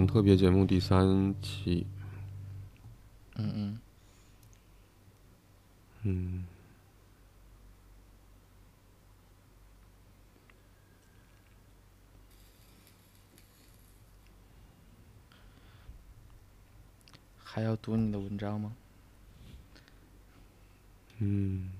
[0.00, 1.86] 们特别节目第三期。
[3.36, 3.80] 嗯嗯。
[6.02, 6.46] 嗯。
[17.44, 18.72] 还要读你的文章吗？
[21.18, 21.79] 嗯。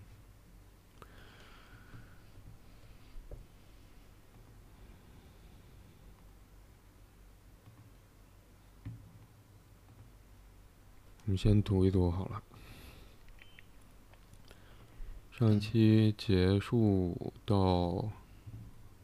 [11.30, 12.42] 你先读一读好了。
[15.30, 18.10] 上一期结束到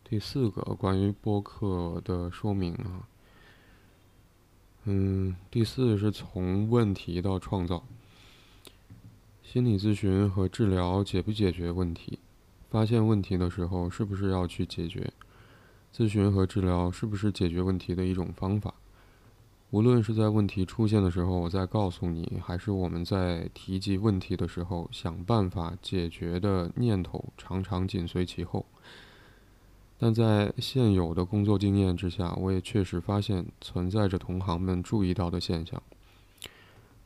[0.03, 3.07] 第四个关于播客的说明啊。
[4.87, 7.85] 嗯，第四是从问题到创造。
[9.45, 12.19] 心理咨询和治疗解不解决问题？
[12.69, 15.13] 发现问题的时候是不是要去解决？
[15.95, 18.75] 咨询和治疗是不是解决问题的一种方法？
[19.77, 28.65] 无论是在问题出现的时候，我在告诉你，还是我们在提及问题的时候想办法解决的念头，常常紧随其后。
[29.99, 35.83] 但在现有的工作经验之下，我也确实发现存在着同行们注意到的现象。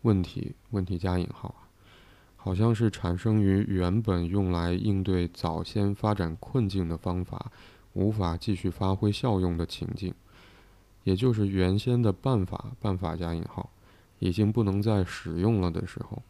[0.03, 1.53] 问题，问题加引号，
[2.37, 7.51] 好像是产生于原本用来应对早先发展困境的方法
[7.95, 10.15] 无法继续发挥效用的情境。
[11.05, 13.71] 也就是原先的办法，办法加引号，
[14.19, 16.23] 已经不能再使用了的时候，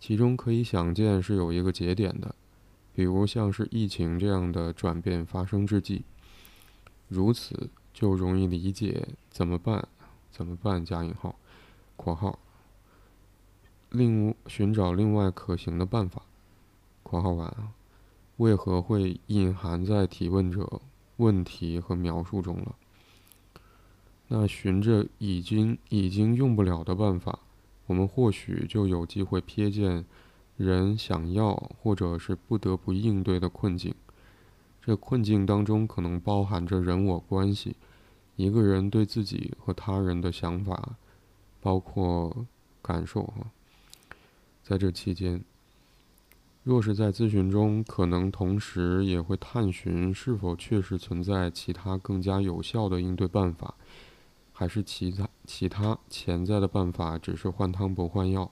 [0.00, 2.34] 其中可以想见是有一个节点的，
[2.94, 6.04] 比如像是疫情这样的转变发生之际，
[7.08, 9.86] 如此就容易理解怎么办，
[10.30, 11.36] 怎么办加引号，
[11.96, 12.38] 括号，
[13.90, 16.22] 另寻找另外可行的办法，
[17.02, 17.72] 括号完啊，
[18.36, 20.80] 为何会隐含在提问者
[21.16, 22.74] 问题和描述中了？
[24.28, 27.38] 那循着已经已经用不了的办法，
[27.86, 30.04] 我们或许就有机会瞥见
[30.56, 33.94] 人想要或者是不得不应对的困境。
[34.82, 37.76] 这困境当中可能包含着人我关系，
[38.36, 40.96] 一个人对自己和他人的想法，
[41.60, 42.46] 包括
[42.82, 43.50] 感受哈。
[44.62, 45.42] 在这期间，
[46.62, 53.74] 若是在咨询中，可能同时也会探寻是否确实存在其他更加有效的应对办法。
[54.58, 58.50] 还是其他其他潜在的办法，只是换汤不换药。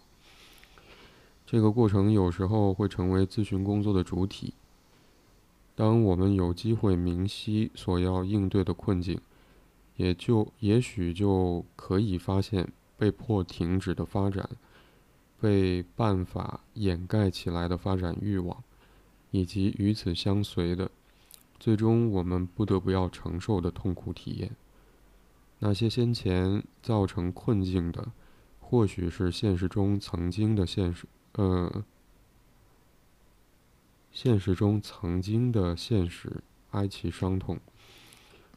[1.45, 4.55] 这个过程有时候会成为咨询工作的主体。
[5.75, 9.21] 当我们有机会明晰所要应对的困境，
[9.97, 14.49] 也就也许就可以发现被迫停止的发展，
[15.41, 18.63] 被办法掩盖起来的发展欲望，
[19.33, 20.89] 以及与此相随的，
[21.59, 24.53] 最终我们不得不要承受的痛苦体验。
[25.59, 28.13] 那些先前造成困境的，
[28.61, 31.83] 或许是现实中曾经的现实，呃，
[34.13, 37.59] 现实中曾经的现实，哀其伤痛，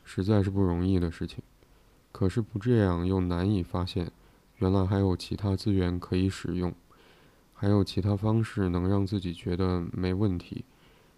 [0.04, 1.42] 实在是不容易的事情。
[2.12, 4.12] 可是不这样，又难以发现，
[4.58, 6.76] 原来还有其他资源可以使用，
[7.54, 10.66] 还有其他方式能让自己觉得没问题，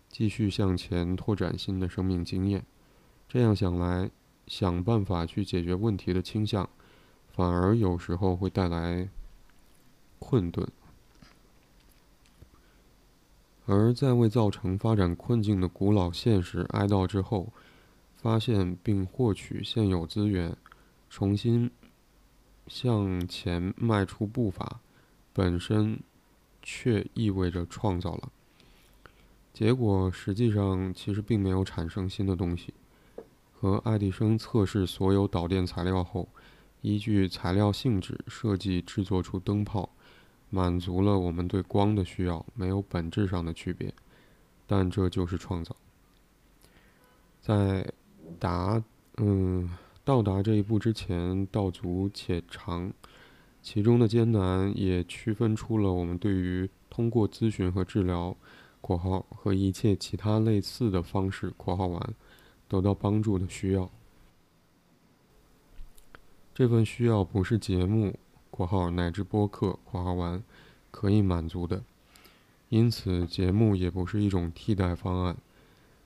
[0.08, 2.64] 继续向前拓展新的生命经验。
[3.28, 4.12] 这样想来。
[4.52, 6.70] 想办法去解决问题的倾向，
[7.30, 9.08] 反而有时候会带来
[10.20, 10.68] 困顿；
[13.66, 17.54] 而在为造成发展困境的古老现实哀悼之后，
[18.18, 20.58] 发现并获取现有资源，
[21.10, 21.72] 重新
[22.68, 24.82] 向前迈出步伐，
[25.32, 25.98] 本身
[26.62, 28.30] 却意味着创造了。
[29.54, 32.74] 结果实际上其实并没有产生新的东西。
[33.62, 36.28] 和爱迪生测试所有导电材料后，
[36.82, 39.88] 依据材料性质设计制作出灯泡，
[40.50, 43.94] 满足了我们对光的需要，没有本质上的区别，
[44.66, 45.76] 但这就是创造。
[47.40, 47.88] 在
[48.40, 48.84] 达
[49.18, 49.70] 嗯
[50.04, 52.92] 到达这一步之前，道阻且长，
[53.62, 58.36] 其中的艰难也区分出了我们对于通过咨询和治疗
[58.82, 62.02] （括号和一切其他类似的方式）（括号完）。
[62.72, 63.92] 得到帮助的需要，
[66.56, 68.18] 这份需要不是节目
[68.50, 70.42] （括号乃至播客）（括号完）
[70.90, 71.84] 可以满足的，
[72.70, 75.36] 因此节目也不是一种替代方案，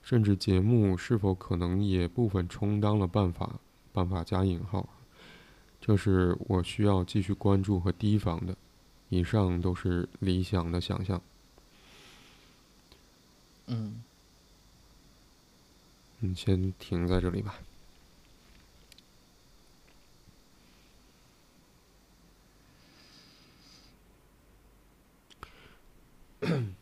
[0.01, 3.59] 甚至节目是否可能也部分充当了办法
[3.93, 4.89] （办法加引号），
[5.79, 8.57] 这是我需要继续关注和提防的。
[9.09, 11.21] 以上都是理想的想象。
[13.67, 14.01] 嗯。
[16.33, 17.59] 先停在这里吧。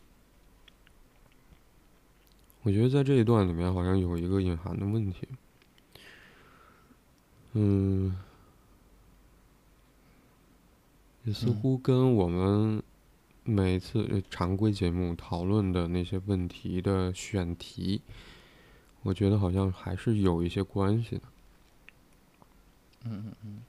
[2.62, 5.26] 我觉得在这一段里面好像有一个隐含的问题。
[7.56, 8.16] 嗯
[11.24, 12.82] 也似乎跟我们
[13.44, 18.02] 每次常规节目讨论的那些问题的选题
[19.04, 21.22] 我觉得好像还是有一些关系的。
[23.04, 23.64] 嗯嗯嗯。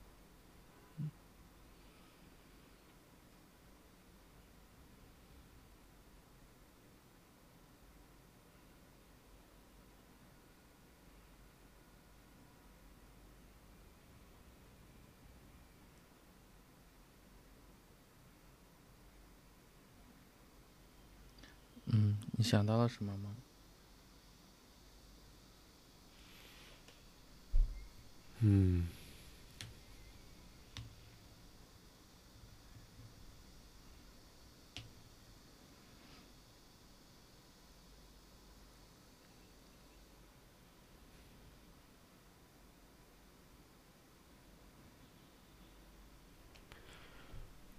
[21.88, 23.35] 嗯，你想到了什么吗？
[28.42, 28.88] 嗯，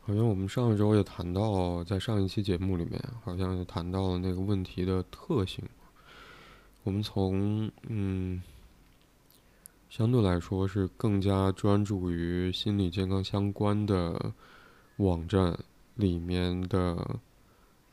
[0.00, 5.64] 好像我们上一周也谈到，在上一期节目里面，好像也谈到了那个问题的特性。
[6.84, 8.40] 我们从嗯，
[9.96, 14.34] 相对来说是更加专注于心理健康相关的
[14.98, 15.58] 网站
[15.94, 17.18] 里面的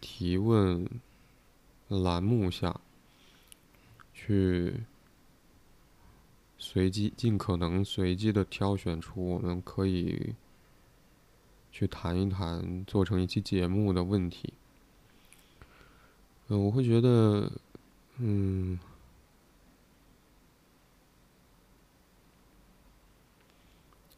[0.01, 0.85] 提问
[1.87, 2.77] 栏目下，
[4.13, 4.81] 去
[6.57, 10.35] 随机、尽可能随机的挑选出我们可以
[11.71, 14.51] 去谈一谈、做成一期节目的问题。
[16.49, 17.49] 嗯，我会觉得，
[18.17, 18.77] 嗯，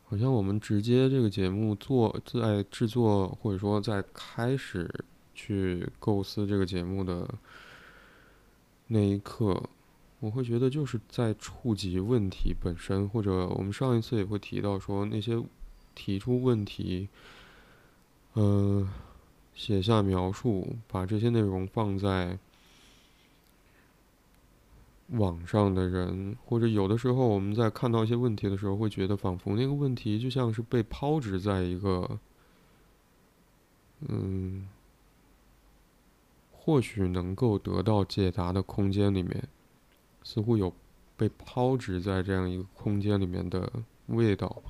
[0.08, 4.90] 好像我们直接这个节目做在制作或者说在开始
[5.34, 7.28] 去构思这个节目的
[8.88, 9.62] 那一刻，
[10.20, 15.44] 我会觉得就是在触及问题本身，或者我们上一次也会提到说那些
[15.96, 17.10] 提出问题，
[18.34, 18.88] 呃，
[19.56, 22.38] 写下描述，把这些内容放在
[25.10, 32.20] 网上的人，或者有的时候我们在看到一些问题的时候，会觉得仿佛那个问题就像是被抛掷在一个，
[34.08, 34.68] 嗯，
[36.52, 39.48] 或许能够得到解答的空间里面，
[40.24, 40.74] 似乎有
[41.16, 43.72] 被抛掷在这样一个空间里面的
[44.08, 44.64] 味道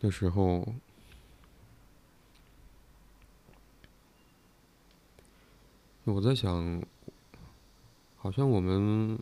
[0.00, 0.66] 的时候，
[6.04, 6.82] 我在想，
[8.24, 9.18] 好像我们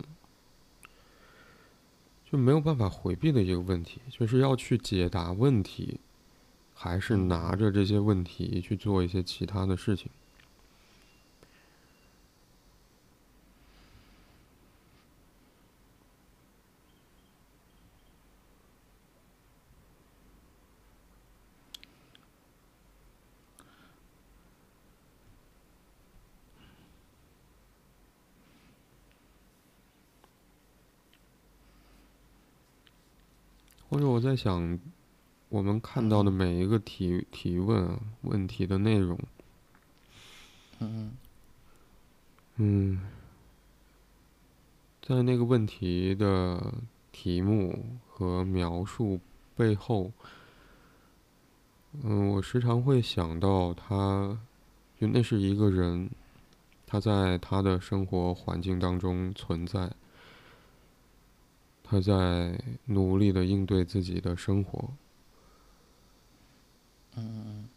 [2.25, 5.99] 就没有办法回避的一个问题，就是要去解答问题，
[6.73, 10.09] 还是拿着这些问题去做一些其他的事情。
[33.93, 34.79] 或者我在想，
[35.51, 39.19] 我们看到的每一个提提问啊问题的内容，
[40.79, 41.13] 嗯。
[42.57, 42.99] 嗯，
[45.03, 46.73] 在那个问题的
[47.13, 49.21] 题目和描述
[49.55, 50.11] 背后，
[52.03, 54.39] 嗯，我时常会想到他，
[54.99, 56.09] 就那是一个人，
[56.87, 59.93] 他在他的生活环境当中存在，
[61.93, 64.95] 他在努力的应对自己的生活，
[67.17, 67.69] 嗯嗯。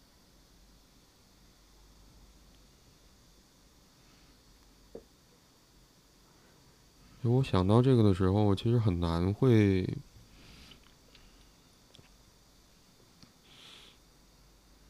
[7.22, 9.86] 就我想到这个的时候，我其实很难会，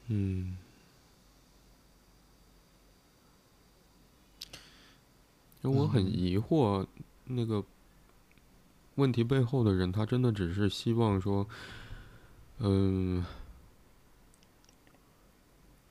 [0.08, 0.56] 嗯，
[5.64, 6.14] 就我很嗯。
[6.14, 6.86] 疑惑，
[7.24, 7.64] 那个
[8.96, 11.48] 问题背后的人，他真的只是希望说，
[12.60, 13.26] 嗯，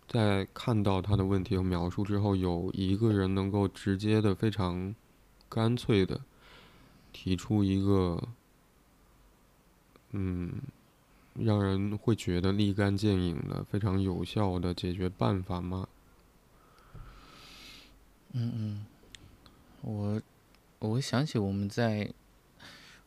[0.09, 4.95] 在看到他的问题和描述之后，有一个人能够直接的、非常
[5.49, 6.21] 干脆的
[7.13, 8.29] 提出一个，
[10.13, 10.53] 嗯，
[11.35, 15.89] 让人会觉得立竿见影的、非常有效的解决办法吗？
[18.33, 18.87] 嗯嗯，
[19.83, 20.23] 我
[20.81, 22.13] 我想起我们在，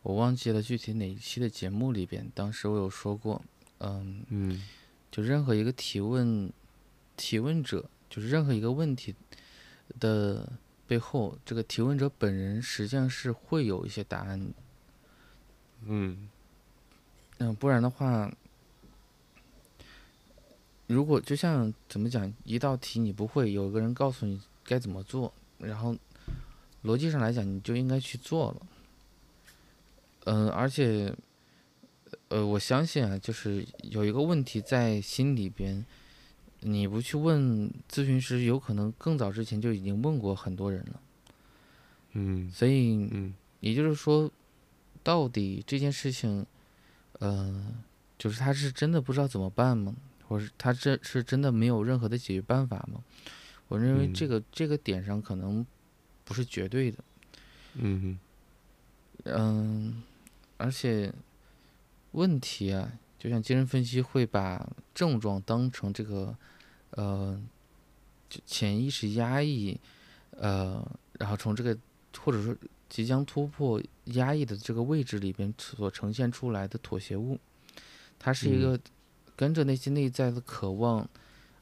[0.07, 3.43] 我忘记了具体哪一期的节目里边，当时我有说过，
[3.79, 4.63] 嗯，嗯
[5.11, 6.49] 就任何一个提问
[7.17, 9.13] 提问者，就是任何一个问题
[9.99, 10.49] 的
[10.87, 14.53] 背后，这个提问者本人实际上是会有一些答案的。
[15.83, 16.29] 嗯
[17.39, 18.31] 嗯，不然的话，
[20.87, 25.93] 如果就像怎么讲，一道题你不会，有个人告诉你该怎么做，然后
[26.85, 28.65] 逻辑上来讲，你就应该去做了。
[30.29, 31.15] 嗯，而且，
[32.27, 35.85] 呃，我相信啊，就是有一个问题在心里边，
[36.59, 41.01] 你不去问咨询师，有可能更早之前就已经问过很多人了。
[42.11, 44.29] 嗯所以，嗯也就是说，
[45.01, 46.45] 到底这件事情，
[47.19, 47.73] 呃，
[48.17, 49.95] 就是他是真的不知道怎么办吗？
[50.27, 53.01] 或是他这是真的没有任何的解决办法吗？
[53.69, 55.65] 我认为嗯这个、这个点上可能
[56.25, 56.97] 不是绝对的，
[57.75, 58.19] 嗯
[59.23, 60.03] 嗯，
[60.57, 61.13] 而且
[62.11, 66.35] 问题啊，就像精神分析会把症状当成这个，
[66.91, 67.39] 呃，
[68.29, 69.79] 就潜意识压抑，
[70.31, 71.77] 呃，然后从这个
[72.19, 72.55] 或者说
[72.89, 77.37] 即将突破压抑的这个位置里边所呈现出来的妥协物，
[78.17, 78.61] 它是一嗯。
[78.61, 78.79] 个
[79.35, 81.07] 跟着那些内在的渴望，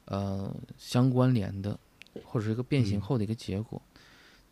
[0.06, 1.78] 呃，相关联的，
[2.24, 3.00] 或者是一个变形嗯。
[3.02, 3.82] 后的一个结果。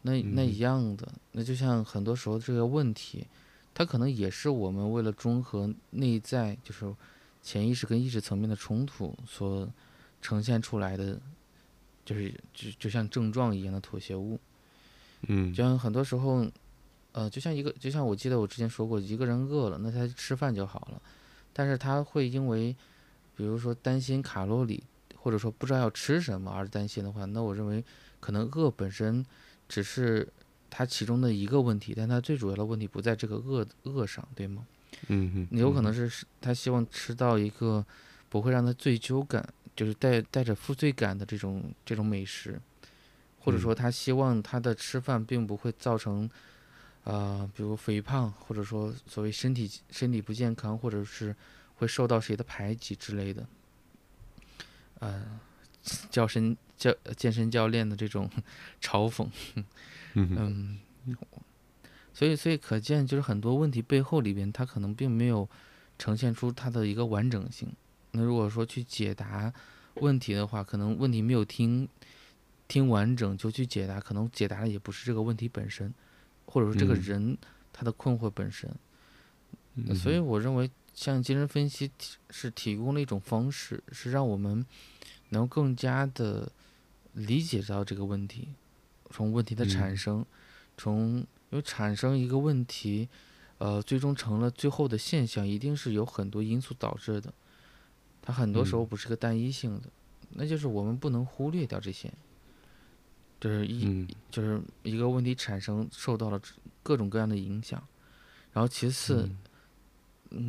[0.03, 0.47] 那那嗯。
[0.47, 3.27] 一样的，那就像很多时候这个问题，
[3.75, 6.95] 它可能也是我们为了中和内在就是
[7.43, 9.69] 潜意识跟意识层面的冲突所
[10.23, 11.21] 呈现出来的，
[12.05, 14.39] 就是就就像症状一样的妥协物。
[15.27, 16.47] 嗯就像很多时候，
[17.13, 21.03] 呃，就像一个，就像我记得我之前说过，一个人饿了，那他吃饭就好了，
[21.53, 22.77] 但是他会因为，
[23.35, 24.85] 比如说担心卡路里，
[25.17, 27.83] 或者说不知道要吃什么而担心的话，那我认为
[28.21, 29.25] 可能饿本身
[29.69, 30.29] 只是
[30.77, 34.67] 他其中的一个问题，但他最主要的问题不在这个饿饿上，对吗？
[35.07, 37.85] 嗯有可能是是他希望吃到一个
[38.29, 42.61] 不会让他醉酒感，就是带带着负罪感的这种这种美食，
[43.39, 46.29] 或者说他希望他的吃饭并不会造成，
[47.05, 51.37] 呃，比如肥胖，或者说所谓身体身体不健康，或者是
[51.77, 53.47] 会受到谁的排挤之类的，
[54.99, 55.39] 呃，
[56.11, 58.29] 叫身教健身教练的这种
[58.81, 59.29] 嘲讽，
[60.15, 61.17] 嗯嗯，
[62.13, 65.49] 所以所以可见，就是很多问题背后里边，它可能并没有
[65.99, 67.73] 呈现出它的一个完整性。
[68.13, 69.53] 那如果说去解答
[69.95, 71.89] 问题的话，可能问题没有听
[72.69, 75.93] 听完整就去解答，可能解答的也不是这个问题本身，
[76.47, 77.39] 或者说这个嗯人
[77.73, 78.71] 他的困惑本身。
[79.75, 84.65] 嗯所以我认为，像精神分析提是提供了一种方式，是让我们
[85.31, 86.53] 能更加的
[87.13, 88.51] 理解到这个问题，
[89.11, 90.27] 从问题的产嗯生，
[90.77, 91.17] 从
[91.51, 93.09] 因为产生一个问题，
[93.59, 97.33] 呃，最终成了最后的现象，一定是有很多因素导致的，
[98.21, 98.87] 它很多时候嗯。
[98.87, 99.89] 不是个单一性的，
[100.31, 102.13] 那就是我们不能忽略掉这些，
[103.41, 104.09] 就是一、嗯。
[104.31, 106.41] 就是一个问题产生受到了
[106.83, 107.83] 各种各样的影响，
[108.53, 109.29] 然后其次。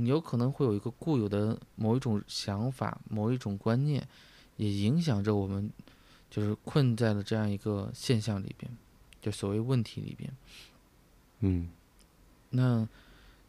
[0.03, 4.07] 有可能会有一个固有的某一种想法、某一种观念，
[4.57, 5.69] 也影响着我们，
[6.35, 8.69] 就是困在了这样一个现象里边，
[9.21, 10.29] 就所谓问题里边。
[11.39, 11.69] 嗯
[12.49, 12.85] 那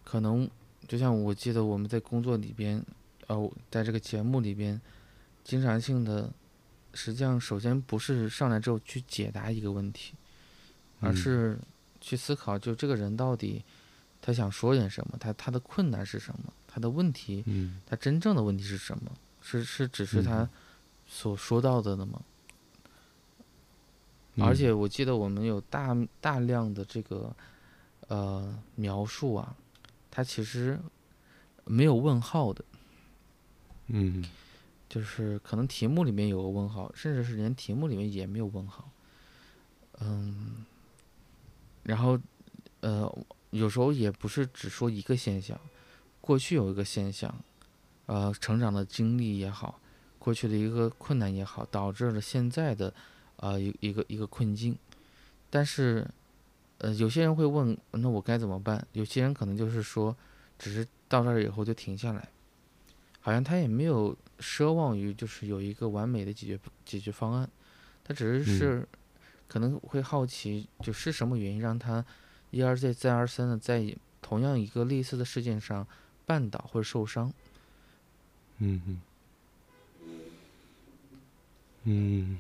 [0.05, 0.49] 可能
[0.87, 2.81] 就像我记得我们在工作里边，
[3.27, 4.81] 呃，在这个节目里边，
[5.43, 6.33] 经常性的，
[6.95, 10.15] 实际上首先不是上来之后去解答一个问题，
[11.01, 11.59] 而嗯是
[12.01, 13.65] 去思考，就这个人到底
[14.23, 17.43] 他想说点什么，他他的困难是什么，他的问题。
[17.47, 19.11] 嗯他真正的问题是什么？
[19.43, 20.51] 是是只是他嗯
[21.09, 22.23] 所说到的的吗？
[24.39, 27.35] 而嗯且我记得我们有大大量的这个
[28.09, 29.57] 呃描述啊，
[30.11, 30.79] 它其实
[31.65, 32.65] 没有问号的，
[33.89, 34.25] 嗯
[34.89, 38.89] 就是可能题目里面有个问号，甚至是连题目里面也没有问号。
[40.01, 40.65] 嗯，
[41.83, 42.19] 然后
[42.81, 43.11] 呃，
[43.51, 45.59] 有时候也不是只说一个现象，
[46.21, 47.35] 过去有一个现象，
[48.05, 49.81] 呃，成长的经历也好，
[50.19, 52.93] 过去的一个困难也好，导致了现在的
[53.37, 54.77] 呃一一个一个困境。
[55.49, 56.07] 但是，
[56.79, 58.87] 呃，有些人会问，那我该怎么办？
[58.93, 60.15] 有些人可能就是说，
[60.59, 62.29] 只是到这儿以后就停下来，
[63.21, 67.49] 好像他也没有奢望于就是有一个完美的解决解决方案，
[68.05, 68.89] 他只是嗯是
[69.49, 72.05] 可能会好奇，就是什么原因让他
[72.51, 75.87] 一而再再而三的在同样一个类似的事件上
[76.27, 77.33] 绊倒或者受伤。
[78.59, 79.01] 嗯嗯
[81.85, 82.39] 嗯，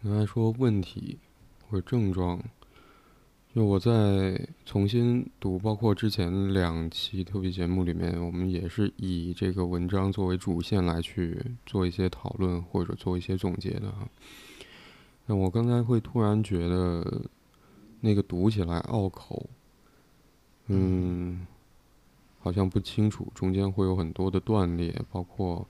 [0.00, 1.18] 刚才说问题
[1.68, 2.40] 或者症状，
[3.52, 11.36] 就我在重新读，包括之前两期特别节目里面，我们也是以这个文章作为主线来去
[11.66, 14.08] 做一些讨论或者做一些总结的哈。
[15.26, 17.22] 那我刚才会突然觉得，
[18.00, 19.50] 那个读起来拗口，
[20.68, 21.44] 嗯，
[22.38, 25.66] 好像不清楚，中间会有很多的断裂，包括，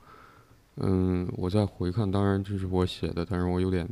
[0.80, 3.88] 嗯，我在回看，当然这是我写的，但是我有点。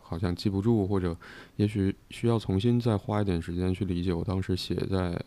[0.00, 1.14] 好像记不住，或者
[1.56, 5.22] 也许需要重新再花一点时间去理解我当时写在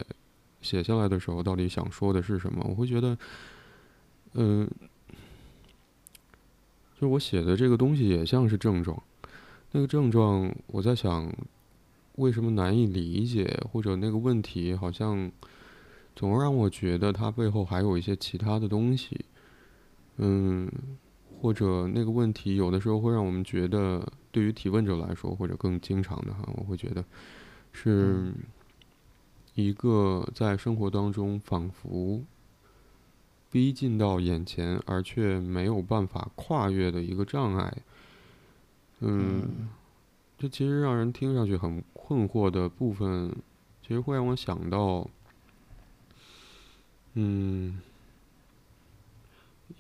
[0.60, 2.66] 写下来的时候到底想说的是什么。
[2.68, 3.16] 我会觉得，
[4.34, 4.68] 嗯，
[7.00, 9.00] 就我写的这个东西也像是症状，
[9.74, 11.32] 那个症状我在想
[12.16, 15.32] 为什么难以理解，或者那个问题好像
[16.16, 19.26] 总让我觉得它背后还有一些其他的东西，
[20.22, 20.72] 嗯。
[21.42, 27.04] 或者那个问题有的时候会让我们觉得，对于提问者来说，或者更经常的哈，我会觉得
[27.72, 28.32] 是
[29.56, 32.22] 一个在生活当中仿佛
[33.50, 37.76] 逼近到眼前，而却没有办法跨越的一个障碍。
[39.00, 39.68] 嗯，
[40.38, 43.36] 这其实让人听上去很困惑的部分，
[43.82, 45.10] 其实会让我想到，
[47.16, 47.82] 嗯。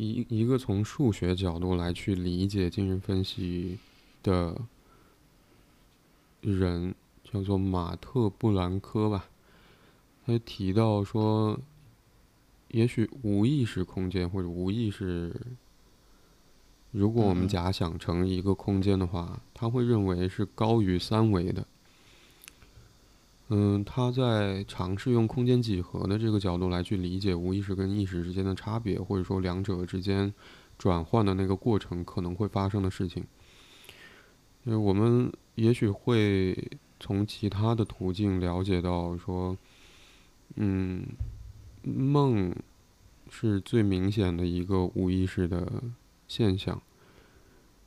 [0.01, 3.77] 一一个从数学角度来去理解精神分析
[4.23, 4.59] 的
[6.41, 9.29] 人，叫做马特·布兰科吧。
[10.25, 11.59] 他提到说，
[12.69, 15.39] 也许无意识空间或者无意识，
[16.89, 21.67] 如果我们假想成一个空间的话，他会认为是高于三维的。
[23.53, 30.33] 嗯，他在尝试用空间几何的这个角度来去理解无意识跟意识之间的差别，或者说两者之间
[30.77, 33.25] 转换的那个过程可能会发生的事情。
[34.63, 39.57] 因为我们也许会从其他的途径了解到说，
[40.55, 41.05] 嗯，
[41.83, 42.55] 梦
[43.29, 45.83] 是最明显的一个无意识的
[46.25, 46.81] 现象，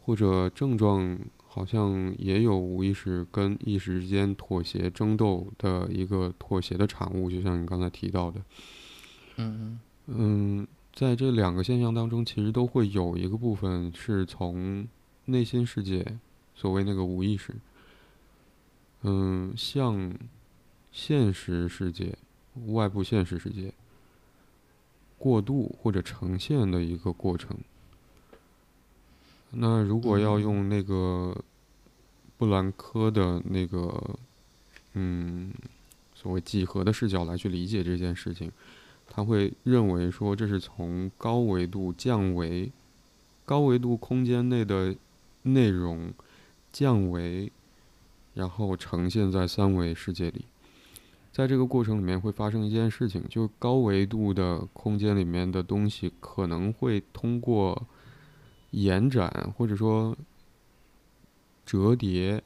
[0.03, 1.19] 或者症状。
[1.55, 8.41] 好像也有无意识跟意识之间妥协争斗的一个妥协的产物，就像你刚才提到的。
[9.37, 14.85] 嗯嗯，在这两个现象当中，其实都会有一个部分是从
[15.27, 16.19] 内心世界，
[16.57, 17.55] 所谓那个无意识，
[19.03, 20.13] 嗯，向
[20.91, 22.19] 现实世界、
[22.67, 23.73] 外部现实世界
[25.17, 27.57] 过渡或者呈现的一个过程。
[29.57, 31.37] 那如果要用那个
[32.37, 34.17] 布兰科的那个
[34.95, 35.53] 嗯
[36.15, 38.51] 所谓几何的视角来去理解这件事情，
[39.09, 42.73] 他会认为说这是从高维度降维，
[43.45, 44.95] 高维度空间内的
[45.43, 46.13] 内容
[46.73, 47.53] 降维，
[48.35, 50.47] 然后呈现在三维世界里，
[51.33, 57.87] 在这个过程里面会发生一件事情，就高维度的空间里面的东西可能会通过。
[58.75, 60.17] 延展或者说
[61.65, 62.43] 折叠，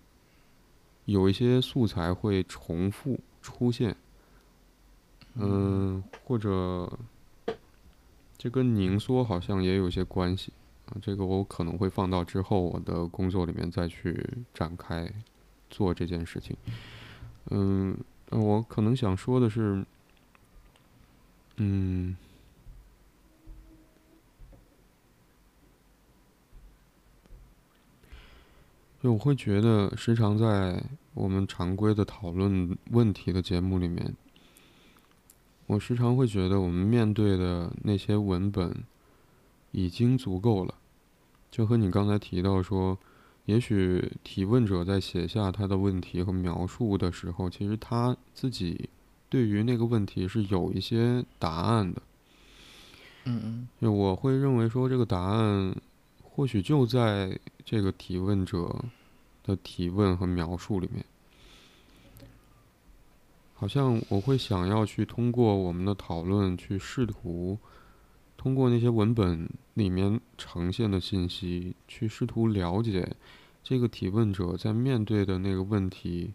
[1.07, 3.97] 有一些素材会重复出现，
[5.35, 6.93] 嗯，或者
[8.37, 10.53] 这跟凝缩好像也有些关系
[10.87, 10.97] 啊。
[11.01, 15.11] 这个我可能会放到之后我的工作里面再去展开
[15.71, 16.55] 做这件事情。
[17.51, 17.97] 嗯，
[18.31, 19.83] 我可能想说的是，
[21.57, 22.14] 嗯。
[29.01, 30.83] 就我会觉得，时常在
[31.15, 34.15] 我们常规的讨论问题的节目里面，
[35.67, 38.75] 我时常会觉得，我们面对的那些文本
[39.71, 40.75] 已经足够了。
[41.51, 42.99] 就和你刚才提到说，
[43.45, 48.91] 也许提问者在写下他的问题和描述的时候，其实他自己
[49.29, 52.03] 对于那个问题是有一些答案的。
[53.25, 53.69] 嗯嗯。
[53.81, 55.75] 就我会认为说，这个答案
[56.38, 57.37] 或许就在。
[57.64, 58.83] 这个提问者
[59.44, 61.05] 的提问和描述里面，
[63.55, 67.59] 好像我会想要去通过我们的讨论，去试图
[68.38, 73.14] 通过那些文本里面呈现的信息，去试图了解
[73.62, 76.33] 这个提问者在面对的那个问题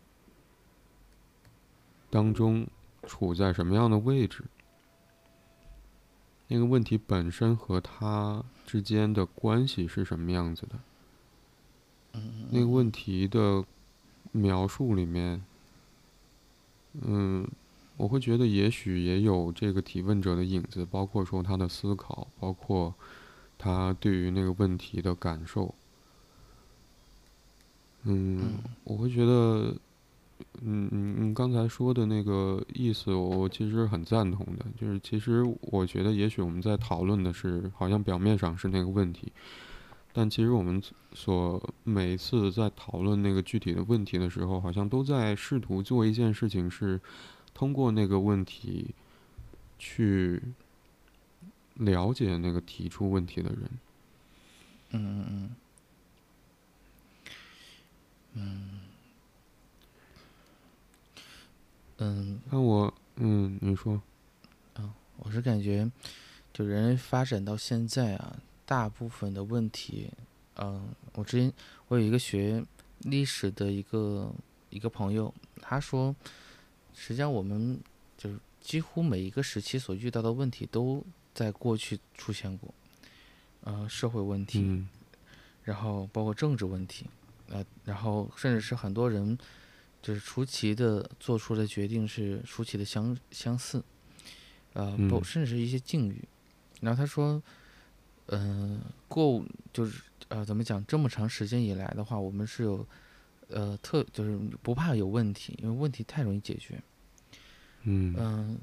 [2.11, 2.67] 当中
[3.07, 4.43] 处在什么样的位置，
[6.47, 12.21] 那个问题本身和他之间的关系是什么样子的。
[12.51, 13.65] 那个问题的
[14.31, 15.43] 描述里面，
[17.01, 17.47] 嗯，
[17.97, 22.93] 我会觉得也许也有这个提问者的影子，包括说他的思考，包括
[23.57, 25.73] 他对于那个问题的感受。
[28.03, 29.75] 嗯，我会觉得
[30.61, 34.65] 嗯嗯嗯，刚才说的那个意思，我其实很赞同的。
[34.79, 39.31] 就是其实我觉得，也许我们在讨论的是，好像表面上是那个问题，
[40.11, 40.81] 但其实我们
[41.13, 46.99] 所每一次在讨论那个具体的问题的时候，好像都在试图做一件事情，是
[47.53, 48.93] 通过那个问题
[49.77, 50.41] 去
[51.75, 53.69] 了解那个提出问题的人。
[54.91, 55.55] 嗯嗯。
[58.35, 58.79] 嗯，嗯，
[62.49, 64.01] 那我，嗯，你说，
[64.75, 65.89] 嗯，我是感觉，
[66.51, 70.09] 就人类发展到现在啊，大部分的问题，
[70.55, 71.53] 嗯，我之前
[71.87, 72.63] 我有一个学
[72.99, 74.31] 历史的一个
[74.69, 76.15] 一个朋友，他说，
[76.93, 77.79] 实际上我们
[78.17, 82.73] 就是几乎每一个时期所遇到的问题都在过去出现过，
[83.61, 84.85] 呃，社会问题，
[85.63, 87.05] 然后包括政治问题。
[87.49, 89.37] 呃，然后甚至是很多人，
[90.03, 93.81] 就是出奇的做出的决定是出奇的相相似，
[94.73, 96.21] 呃，不，甚至是一些境遇。
[96.81, 97.41] 然后他说，
[98.27, 100.85] 嗯，过就是呃，怎么讲？
[100.85, 102.85] 这么长时间以来的话，我们是有
[103.47, 106.83] 呃特就是不怕有问题，因为问题太容易解决。
[107.83, 108.59] 嗯嗯，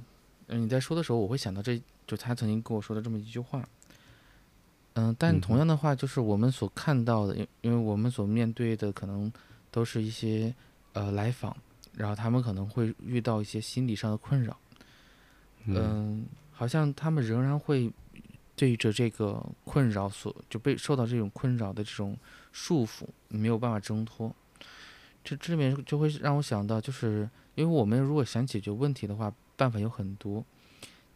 [0.62, 3.66] 你在说的时候，我会想到这就他曾经跟我说的这么一句话。
[4.94, 9.32] 嗯，但同样的话，就是我们所看到的，因因为我们所面对的可能
[9.70, 10.54] 都是一些
[10.92, 11.56] 呃来访，
[11.94, 14.58] 然后他们可能会遇到一些心理上的困扰，
[15.66, 17.92] 嗯，好像他们仍然会
[18.54, 22.16] 对着这个困扰所就被受到这种困扰的这种
[22.52, 24.34] 束缚，没有办法挣脱。
[25.22, 30.44] 这这里面就会让我想到，就是因为我们如果想解决问题的话，办法有很多，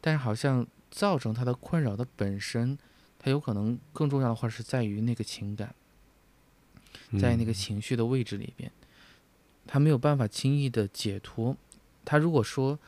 [0.00, 2.78] 但是好像造成他的困扰的本身。
[3.16, 5.74] 他有可能更重要的话是在于那个情感，
[7.18, 8.70] 在那个情绪的位置里边，
[9.66, 11.57] 他没有办法轻易的解脱。
[12.05, 12.79] 他如果说，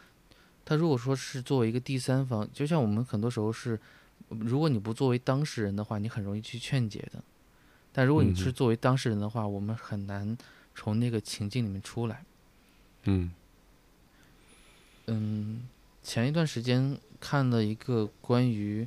[0.65, 3.79] 他如果说是作为一个第三方，就像我们很多时候是，
[4.29, 7.23] 如果你不作为当事人的话，你很容易去劝解的。
[7.93, 10.37] 但如果你是作为当事人的话，我们很难
[10.75, 12.25] 从那个情境里面出来。
[13.05, 13.33] 嗯，
[15.07, 15.62] 嗯，
[16.03, 18.87] 前一段时间看了一个关于。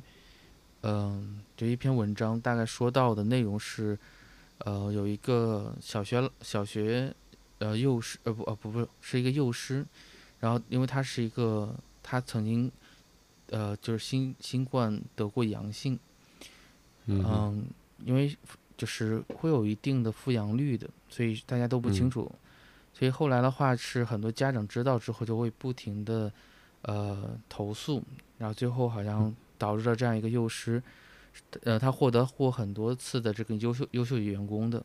[0.82, 3.98] 嗯，这一篇文章大概说到的内容是，
[4.64, 7.14] 呃，有一个小学小学，
[7.60, 9.86] 呃，幼师，呃不，呃不不，是一个幼师，
[10.40, 12.70] 然后因为他是一个，他曾经，
[13.50, 15.98] 呃，就是新新冠得过阳性，
[17.06, 17.64] 嗯，
[18.04, 18.36] 因为
[18.76, 22.30] 就是会有一定的复阳率的，所以大家都不清楚，
[22.92, 26.30] 所以后来的话是很多家长知道之后就会不停的，
[26.82, 28.02] 呃，投诉，
[28.38, 29.32] 然后最后好像。
[29.60, 30.82] 导致了这样一个幼师，
[31.64, 34.82] 呃，他获得过很多次的这个优秀优秀员工的，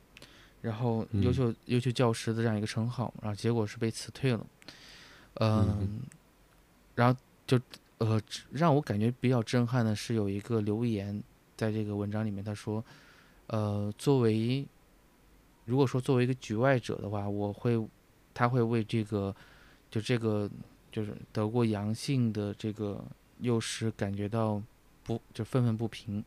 [0.61, 4.45] 然后优秀优秀教师的这样一个称号，然后结果是被辞退了，
[5.35, 6.01] 嗯，
[6.95, 7.59] 然后就
[7.97, 11.21] 呃让我感觉比较震撼的是有一个留言
[11.55, 12.83] 在这个文章里面，他说，
[13.47, 14.65] 呃，作为
[15.65, 17.87] 如果说作为一个局外者的话，我会
[18.33, 19.35] 他会为这个
[19.89, 20.49] 就这个
[20.91, 23.03] 就是得过阳性的这个。
[23.41, 24.63] 幼师感觉到
[25.03, 26.23] 不就愤愤不平，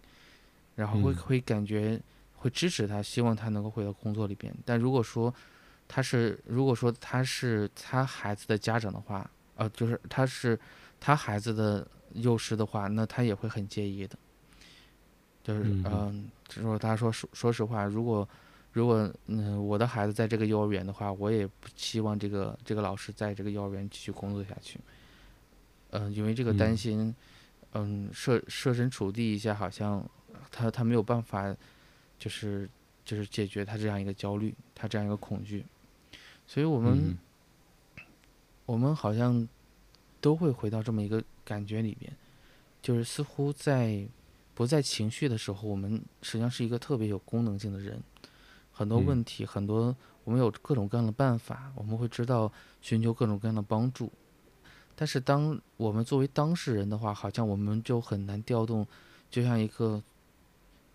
[0.76, 1.98] 然后会会感觉
[2.38, 4.52] 会支持他，希望他能够回到工作里边。
[4.64, 5.32] 但如果说
[5.86, 10.58] 他是如果说他是他孩子的家长的话，呃，就是他是
[11.00, 14.16] 他孩子的幼师的话，那他也会很介意的。
[15.42, 18.28] 就是嗯，就说他说说说实话，如果
[18.72, 24.78] 如果嗯我的孩子在这个幼儿园的话，我也不希望这个这个老师在这个幼儿园继续工作下去。
[25.90, 27.14] 嗯，因为这个担心，
[27.72, 30.06] 嗯，设设身处地一下，好像
[30.50, 31.56] 他他没有办法，
[32.18, 32.68] 就是
[33.04, 35.64] 就是解决他这样一个焦虑，他这样一个恐惧，
[36.46, 37.16] 所以我们
[38.66, 39.46] 我们好像
[40.20, 42.12] 都会回到这么一个感觉里边，
[42.82, 44.06] 就是似乎在
[44.54, 48.02] 不在情绪的时候，我们实际上是一个特别有功能性的人，
[48.72, 52.52] 很多问题，很多我们有各种各样的办法，我们会知道
[52.82, 54.10] 寻求各种各样的帮助。
[54.94, 58.84] 但是，当我们作为当事人的话，好像我们就很难调动，
[59.30, 60.02] 就像一个，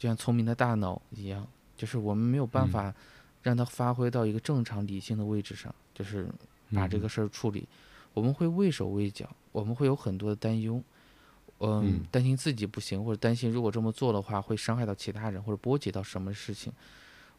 [0.03, 2.93] 就像聪明的大脑一样，就是我们没有办法
[3.41, 6.27] 让它发挥到一个正常理性的位置上，就是
[6.73, 7.65] 把这个事儿处理。
[8.13, 10.83] 我们会畏手畏脚，我们会有很多的担忧，
[11.59, 16.73] 嗯，担心自己不行，或者担心如果这么做的话会伤害到其他人，或者波及到什么事情。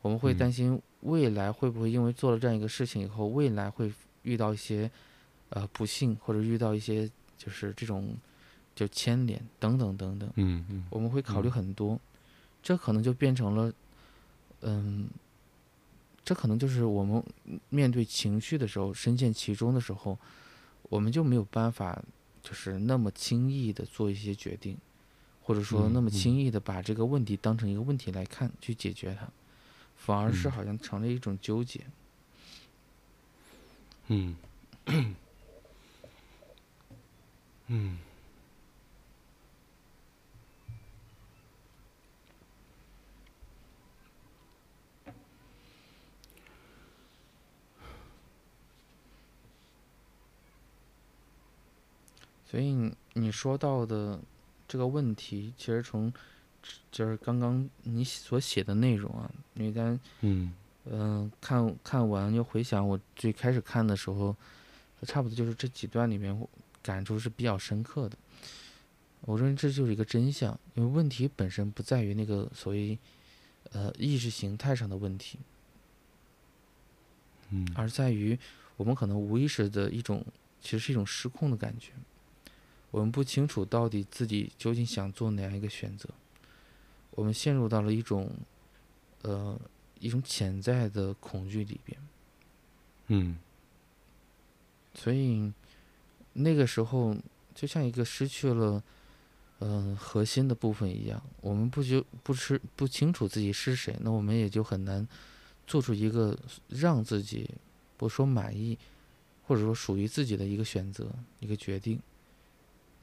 [0.00, 4.90] 我们会担心未来会不会因为做了这样一个事情以后，未来会遇到一些。
[5.50, 8.16] 呃，不幸或者遇到一些就是这种
[8.74, 12.00] 就牵连等等等等，嗯嗯，我们会考虑很多，
[12.64, 13.70] 这可能就变成了，
[14.62, 15.06] 嗯，
[16.24, 17.22] 这可能就是我们
[17.68, 20.18] 面对情绪的时候，深陷其中的时候，
[20.88, 22.02] 我们就没有办法，
[22.42, 24.78] 就是那么轻易的做一些决定，
[25.42, 29.28] 或者说那么轻易的把这个问题当成一个问题来看去解决它，
[29.94, 31.82] 反而是好像成了一种纠结。
[34.08, 34.34] 嗯，
[37.68, 37.98] 嗯。
[52.54, 52.72] 所以
[53.14, 54.20] 你说到的
[54.68, 56.12] 这个问题，其实从
[56.92, 64.36] 就是刚刚你所写的内容啊，你在嗯嗯看看完又回想我最开始看的时候，
[65.02, 66.46] 差不多就是这几段里面
[66.80, 68.16] 感触是比较深刻的。
[69.22, 72.96] 我认为这就是一个真相，因为问题本身不在于那个所谓
[73.72, 75.40] 呃意识形态上的问题，
[77.50, 78.38] 嗯，而在于
[78.76, 80.24] 我们可能无意识的一种，
[80.60, 81.90] 其实是一种失控的感觉。
[82.94, 86.08] 我们不清楚到底自己究竟想做哪样一个选择，
[87.10, 88.30] 我们陷入到了一种，
[89.22, 89.60] 呃，
[89.98, 91.98] 一种潜在的恐惧里边。
[93.08, 93.36] 嗯。
[94.94, 95.52] 所以，
[96.34, 97.16] 那个时候
[97.52, 98.80] 就像一个失去了，
[99.58, 101.20] 嗯，核心的部分一样。
[101.40, 105.04] 我们不就不知不清楚自己是谁，那我们也就很难
[105.66, 107.50] 做出一个让自己
[107.96, 108.78] 不说满意，
[109.48, 112.00] 或者说属于自己的一个选择、一个决定。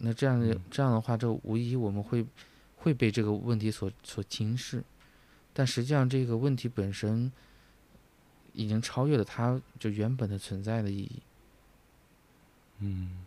[0.04, 2.26] 那这样的这样的话，这无疑我们会
[2.78, 4.84] 会被这个问题所所轻视，
[5.54, 7.32] 但实际上这个问题本身
[8.54, 11.22] 已经超越了它就原本的存在的意义。
[12.80, 13.24] 嗯，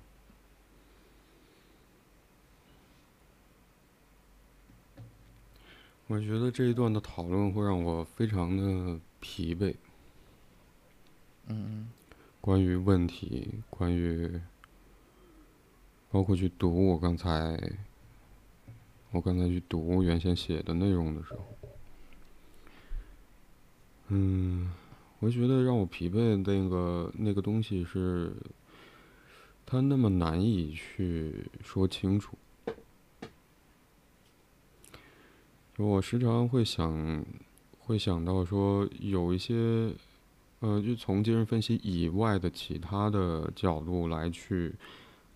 [6.08, 9.76] 我觉得这一段的讨论会让我非常的疲惫。
[11.46, 11.88] 嗯嗯。
[12.40, 14.40] 关于问题，关于。
[16.14, 17.60] 包括去读我刚才，
[19.10, 21.40] 我刚才去读原先写的内容的时候，
[24.10, 24.70] 嗯，
[25.18, 28.32] 我觉得让我疲惫的那个那个东西是，
[29.66, 32.38] 它那么难以去说清楚。
[35.76, 37.26] 我时常会想，
[37.80, 39.92] 会想到说有一些，
[40.60, 44.72] 呃，就从精神分析以外的其他的角度来去。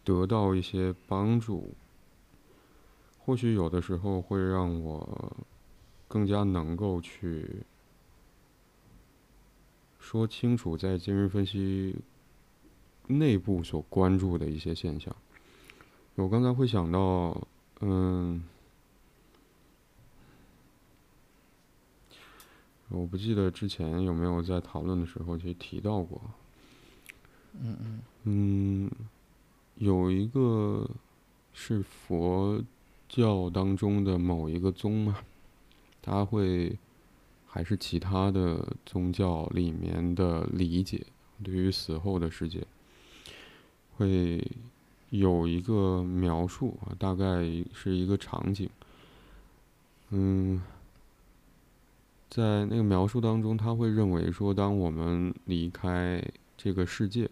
[0.09, 1.75] 得到一些帮助，
[3.19, 5.37] 或许有的时候会让我
[6.09, 7.47] 更加能够去
[9.99, 11.95] 说清楚在精神分析
[13.07, 15.15] 内部所关注的一些现象。
[16.15, 17.47] 我刚才会想到，
[17.81, 18.43] 嗯，
[22.89, 26.19] 我不记得之前有没有在讨论的时候去提到过。
[27.61, 28.01] 嗯嗯。
[28.23, 28.91] 嗯。
[29.79, 30.91] 有一个
[31.53, 32.61] 是佛
[33.09, 35.19] 教当中的某一个宗嘛，
[36.03, 36.77] 他会
[37.47, 41.07] 还是其他的宗教里面的理解，
[41.45, 42.67] 对于死后的世界，
[43.97, 44.45] 会
[45.11, 48.69] 有一个描述啊，大概是一个场景。
[50.11, 50.61] 嗯，
[52.29, 56.21] 在那个描述当中，他会认为说，当我们离开
[56.57, 57.31] 这个世界，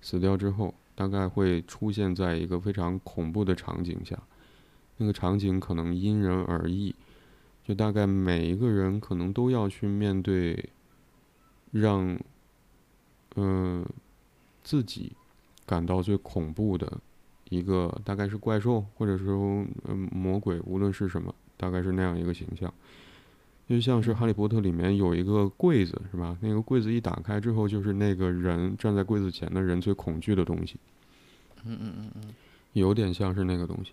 [0.00, 0.72] 死掉之后。
[0.98, 4.20] 大概会出现在一个非常恐怖的场景下，
[4.96, 6.92] 那个场景可能因人而异，
[7.64, 10.70] 就大概每一个人可能都要去面对，
[11.70, 12.18] 让，
[13.36, 13.86] 嗯，
[14.64, 15.12] 自己
[15.64, 17.00] 感到最恐怖的
[17.48, 22.74] 一个，大概是怪兽，或者说嗯魔鬼，无论是什么，大概是那样一个形象。
[23.68, 26.36] 就像是《哈利波特》里面有一个柜子，是吧？
[26.40, 30.76] 那个柜子一打开之后，就是那个人站在柜子前的人最恐惧的东西。
[31.64, 32.34] 嗯嗯嗯嗯，
[32.72, 33.92] 有点像是那个东西。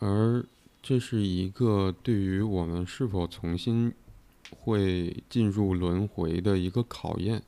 [0.00, 0.44] 而
[0.82, 3.92] 这是一个对于我们是否重新
[4.50, 7.40] 会进入轮回的一个考验。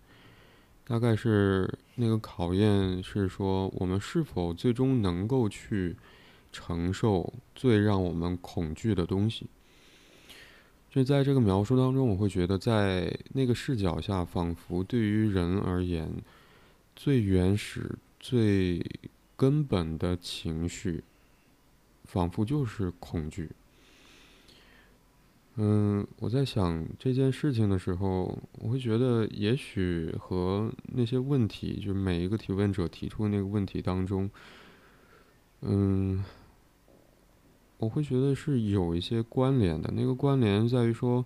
[0.84, 5.96] 大概是那个考验是说，我们是否最终能够去
[6.52, 9.46] 承受最让我们恐惧的东西。
[10.92, 16.06] 就在这个描述当中，我会觉得，在那个视角下，仿佛对于人而言，
[16.94, 18.84] 最原始、最
[19.34, 21.02] 根本的情绪，
[22.04, 23.48] 仿佛就是恐惧。
[25.56, 34.30] 嗯，我在想这件事情的时候，我会觉得，也许和那些问题，就是每一个提问者提出的那个问题当中，
[35.62, 36.22] 嗯。
[37.82, 41.24] 我会觉得是有一些关联的，那个关联在于说，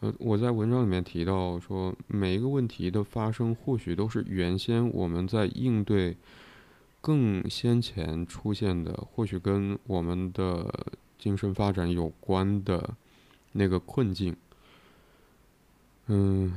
[0.00, 6.16] 呃，我在文章里面提到说，每一个问题的发生，或许都是原先我们在应对
[7.00, 10.68] 更先前出现的，或许跟我们的
[11.20, 12.96] 精神发展有关的
[13.52, 14.36] 那个困境。
[16.08, 16.52] 嗯，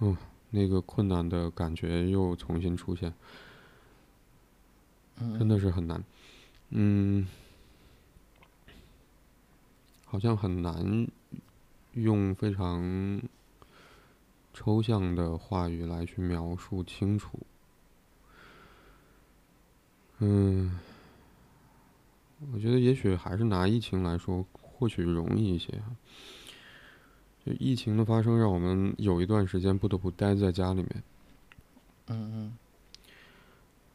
[0.00, 0.14] 哦，
[0.50, 3.14] 那个困难的感觉又重新出现，
[5.38, 6.02] 真的是很难。
[6.70, 7.26] 嗯。
[10.10, 11.06] 好像很难
[11.92, 13.20] 用非常
[14.54, 17.38] 抽象的话语来去描述清楚。
[20.20, 20.80] 嗯，
[22.54, 25.78] 我觉得也许还是拿疫情来说，或许容易一些。
[27.44, 31.02] 就疫情的发生，让我们有一段时间不得不待在家里面。
[32.06, 32.58] 嗯嗯。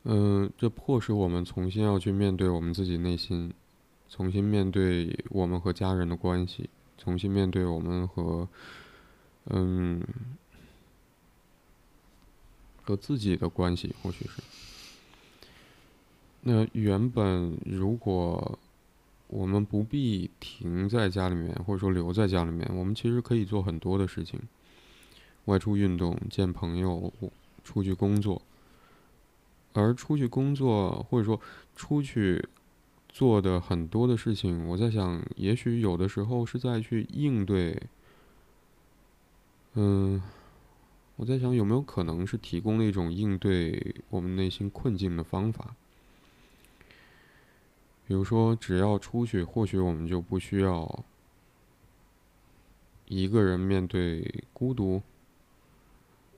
[0.04, 3.54] 嗯，这迫使我们重新要去面对我们自己内心。
[4.10, 8.48] 重新面对我们和家人的关系，重新面对我们和，
[9.46, 10.00] 嗯，
[12.84, 14.44] 和自己的关系，或许是。
[16.42, 18.60] 那原本如果
[19.28, 24.40] 我们不必停在家里面，或者说留在家里面，我们其实可以做很多的事情，
[25.46, 27.12] 外出运动、见朋友、
[27.64, 28.40] 出去工作。
[29.74, 31.40] 而出去工作，或者说
[31.76, 32.48] 出去。
[33.16, 37.80] 做的很多的事情，我在想，也许有的时候是在去应对。
[39.76, 40.20] 嗯，
[41.18, 45.76] 我在想有没有可能是提供了一种应对我们内心困境的方法。
[48.08, 51.06] 比如说，只要出去，或许我们就不需要
[53.06, 55.04] 一个人面对孤独。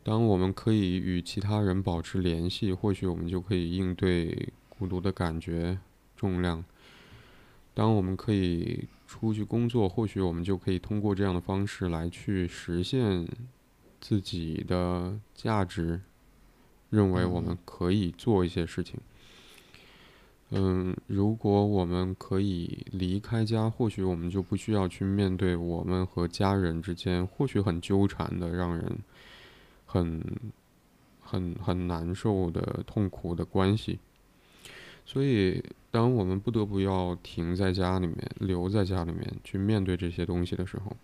[0.06, 5.80] 当我们可以与其他人保持联系，或许我们就可以应对孤独的感觉。
[6.16, 6.64] 重量。
[7.74, 13.28] 当我们可以出去工作，或许我们就可以通过这样的方式来去实现
[14.00, 16.00] 自己的价值，
[16.92, 19.00] 认为我们可以做一些事情。
[20.52, 29.00] 嗯，如果我们可以离开家，或许我们就不需要去面对我们和家人之间或许很纠缠的、让人
[29.86, 30.24] 很
[31.22, 34.00] 很很难受的痛苦的关系。
[35.06, 40.98] 所以，当我们不得不要停在家里面、留在家里面去面对这些东西的时候，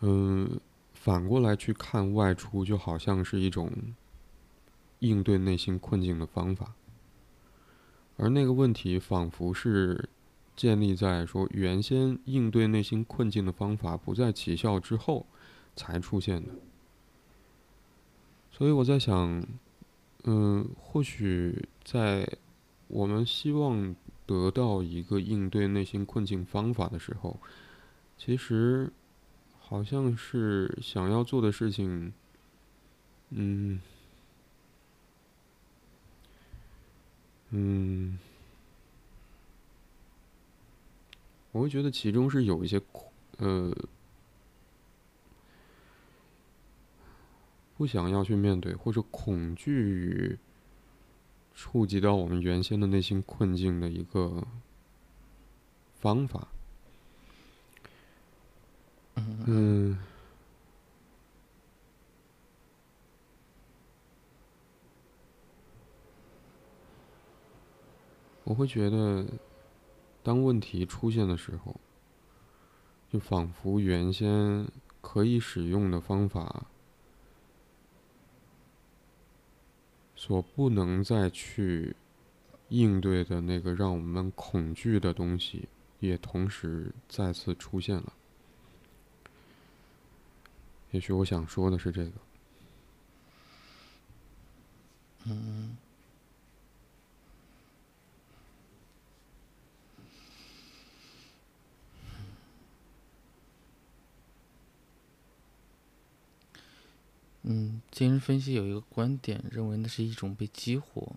[0.00, 0.58] 嗯，
[0.94, 3.70] 反过来去看外出，就好像是一种
[5.00, 6.72] 应对内心困境的方法。
[8.16, 10.08] 而那个问题，仿佛是
[10.56, 15.26] 建立在说原先应对内心困境的方法不再起效之后
[15.76, 16.50] 才出现的。
[18.50, 19.46] 所以我在想。
[20.28, 22.28] 嗯，或许在
[22.88, 23.94] 我们希望
[24.26, 27.38] 得到一个应对内心困境方法的时候，
[28.18, 28.90] 其实
[29.60, 32.12] 好像是想要做的事情，
[33.30, 33.80] 嗯，
[37.50, 38.18] 嗯，
[41.52, 42.82] 我会觉得其中是有一些，
[43.38, 43.72] 呃。
[47.76, 50.38] 不想要去面对，或者恐惧于
[51.54, 54.46] 触及到我们原先的内心困境的一个
[55.94, 56.48] 方法。
[59.46, 59.98] 嗯，
[68.44, 69.26] 我会觉得，
[70.22, 71.78] 当问题出现的时候，
[73.10, 74.66] 就仿佛原先
[75.00, 76.66] 可以使用的方法。
[80.26, 81.94] 所不能再去
[82.70, 85.68] 应对的那个让我们恐惧的东西，
[86.00, 88.12] 也同时再次出现了。
[90.90, 92.10] 也许我想说的是这个。
[95.26, 95.76] 嗯。
[107.48, 111.10] 嗯，精神分析有一个观点，认为那是一种被激活，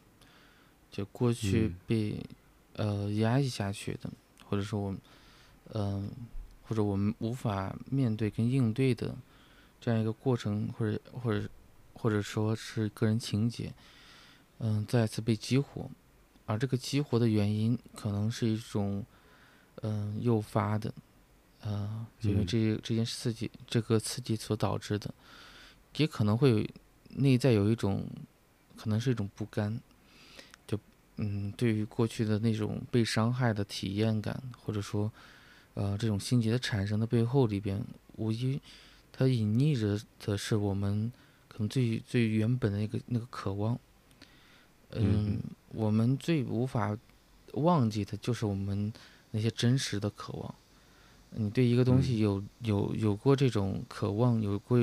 [0.90, 2.26] 就过去被
[2.78, 4.10] 呃压抑下去的，
[4.46, 5.02] 或者说我们
[5.74, 6.10] 嗯，
[6.64, 9.14] 或者我们无法面对跟应对的
[9.82, 11.50] 这样一个过程，或者或者
[11.96, 13.74] 或者说是个人情节，
[14.60, 15.92] 嗯，再次被激活，
[16.46, 19.06] 而这个激活的原因可能是一种
[19.82, 20.94] 嗯诱发的，
[21.60, 25.14] 呃，因为这这件刺激这个刺激所导致的。
[26.00, 26.68] 也可能会
[27.10, 28.08] 内在有一种，
[28.78, 29.78] 可能是一种不甘，
[30.66, 30.80] 就
[31.18, 35.12] 嗯，对于过去的那种被伤害的体验感，或者说，
[35.74, 37.84] 呃，这种心结的产生的背后里边，
[38.16, 38.62] 无疑，
[39.12, 41.12] 它隐匿着的是我们
[41.50, 43.78] 可能最最原本的那个那个渴望。
[44.92, 45.40] 嗯，
[45.74, 46.98] 我们最无法
[47.56, 48.92] 忘记的就是我们
[49.32, 50.56] 那些真实的渴望。
[51.32, 54.80] 你对一个东西有有有过这种渴望，有过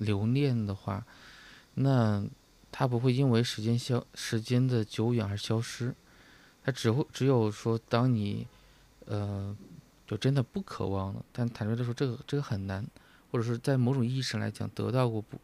[0.00, 1.06] 留恋的话，
[1.74, 2.26] 那。
[2.72, 5.92] 它不会因为时间消时间的久远而消失，
[6.62, 8.46] 它只会只有说，当你，
[9.06, 9.56] 呃，
[10.06, 11.24] 就真的不渴望了。
[11.32, 12.86] 但坦率的说，这个这个很难，
[13.32, 15.40] 或者说在某种意义上来讲，得到过补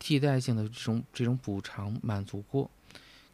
[0.00, 2.68] 替代性的这种这种补偿满足过，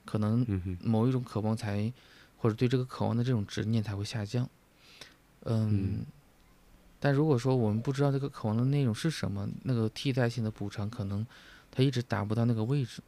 [0.05, 0.45] 可能
[0.83, 1.91] 某一种渴望才，
[2.37, 4.47] 或者对这个渴望的这种执念才会下降。
[5.45, 6.05] 嗯，
[7.07, 11.25] 但如果说我们不知道这个渴望的内容是什么，那个替代性的补偿可能。
[11.71, 13.01] 它一直达不到那个位置，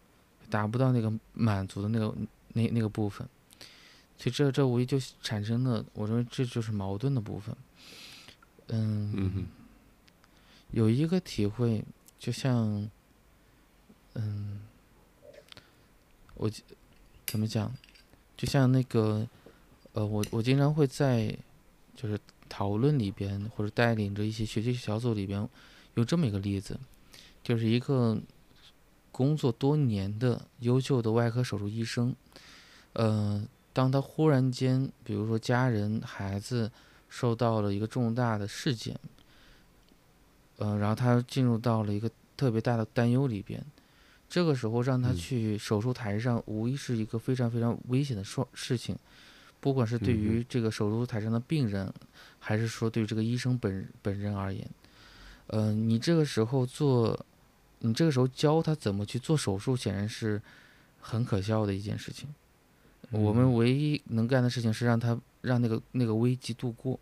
[0.48, 2.14] 达不到那个满足的那个
[2.52, 3.26] 那那个部分，
[4.16, 7.56] 所以这这无疑就产生了，我认为这就是矛盾的部分。
[8.68, 9.46] 嗯，
[10.70, 11.82] 有一个体会，
[12.20, 12.88] 就像，
[14.14, 14.60] 嗯，
[16.34, 16.48] 我
[17.26, 17.74] 怎么讲？
[18.36, 19.26] 就像那个，
[19.92, 21.34] 呃，我我经常会在
[21.96, 22.20] 就是
[22.58, 25.48] 讨论里边，或者带领着一些学习小组里边，
[25.94, 26.80] 有这么一个例子，
[27.42, 28.18] 就是一个。
[29.10, 32.14] 工作多年的优秀的外科手术医生，
[32.92, 36.70] 呃，当他忽然间，比如说家人、孩子
[37.08, 38.96] 受到了一个重大的事件，
[40.58, 43.60] 呃，然后他进入到了一个特别大的担忧里边，
[44.28, 48.96] 这个时候让他去手术台上，无疑是一个非常非常危险的事事情，
[49.60, 51.92] 不管是对于这个手术台上的病人，
[52.38, 54.68] 还是说对于这个医生本本人而言，
[55.48, 57.24] 呃，你这个时候做。
[57.80, 60.42] 你这个时候教他怎么去做手术，显然是
[61.00, 62.28] 很可笑的一件事情。
[63.12, 66.98] 我们唯一能干的事情是让他让那个那个危机度过，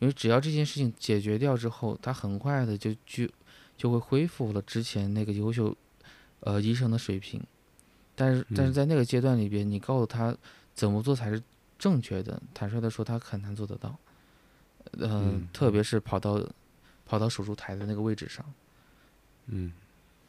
[0.00, 3.28] 因为只要这件事情解决掉之后，他很快的就就
[3.76, 5.72] 就会恢复了之前那个优秀
[6.40, 7.40] 呃医生的水平。
[8.16, 10.36] 但是但是在那个阶段里边，你告诉他
[10.74, 11.40] 怎么做才是
[11.84, 13.94] 正确的，坦率的说，他很难做得到。
[14.92, 16.42] 嗯，特别是跑到
[17.04, 18.42] 跑到手术台的那个位置上，
[19.48, 19.70] 嗯。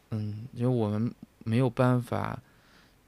[0.09, 1.09] 嗯，因为我们
[1.45, 2.37] 没有办法，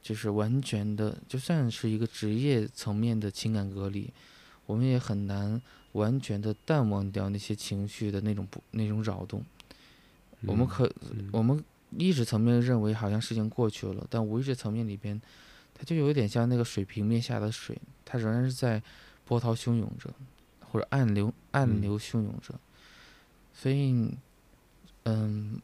[0.02, 4.10] 就是完全的，就算是一个职业层面的情感隔离，
[4.66, 9.44] 我们也很难完全的淡忘掉那些情绪的那种不那种扰动。
[10.46, 10.90] 我们可
[11.34, 11.62] 我们
[11.98, 15.22] 意识层面认为好像事情过去了，但无意识层面里边，
[15.78, 18.82] 它就有点像那个水平面下的水，它仍然是在
[19.26, 20.12] 波涛汹涌着，
[20.72, 22.60] 或者暗流暗流汹涌着。
[23.54, 24.18] 所以，
[25.04, 25.62] 嗯。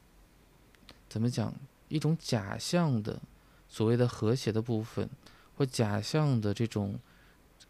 [1.09, 1.53] 怎么讲？
[1.89, 3.21] 一种假象的
[3.69, 5.07] 所谓的和谐的部分，
[5.55, 6.99] 或假象的这种，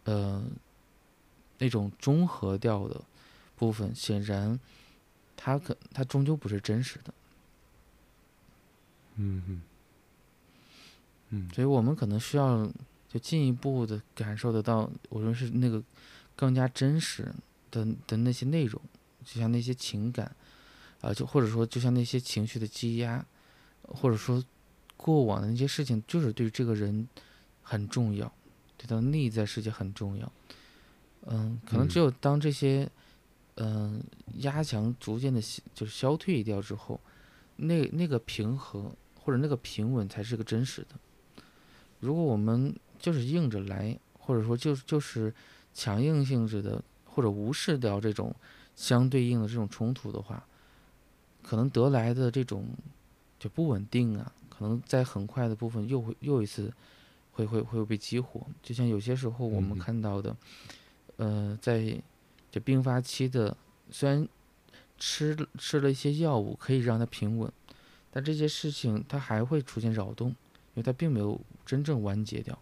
[0.06, 0.42] 呃，
[1.58, 3.02] 那种中和掉的
[3.58, 4.58] 部分，显然，
[5.36, 7.14] 它可它终究不是真实的。
[9.16, 9.62] 嗯嗯
[11.34, 11.50] 嗯。
[11.54, 12.66] 所以我们可能需要
[13.10, 15.84] 就进一步的感受得到，我认为是那个
[16.36, 17.34] 更加真实
[17.70, 18.82] 的的那些内容，
[19.26, 20.36] 就像那些情感，
[21.02, 23.26] 啊，就或者说就像那些情绪的积压。
[23.86, 24.42] 或者说，
[24.96, 27.06] 过往的那些事情，就是对这个人
[27.62, 28.32] 很重要，
[28.78, 30.32] 对他的内在世界很重要。
[31.26, 32.90] 嗯，可能只有当这些，
[33.56, 34.02] 嗯，
[34.38, 35.42] 压强逐渐的
[35.76, 36.98] 就是消退掉之后，
[37.58, 38.90] 那那个平和
[39.22, 40.96] 或者那个平稳才是个真实的。
[42.04, 45.34] 如果我们就是硬着来，或者说就就是
[45.74, 48.36] 强硬性质的，或者无视掉这种
[48.76, 50.46] 相对应的这种冲突的话，
[51.42, 52.68] 可能得来的这种。
[53.40, 56.72] 就不稳定啊，可能在很快的部分又会又一次
[57.34, 58.40] 会会会被激活。
[58.62, 60.34] 就像有些时候我们看到的，
[61.18, 62.02] 呃，在
[62.50, 63.58] 就病发期的，
[63.92, 64.26] 虽然
[64.98, 67.52] 吃吃了一些药物可以让它平稳，
[68.10, 70.34] 但这些事情它还会出现扰动，
[70.74, 72.58] 因为它并没有真正完结掉。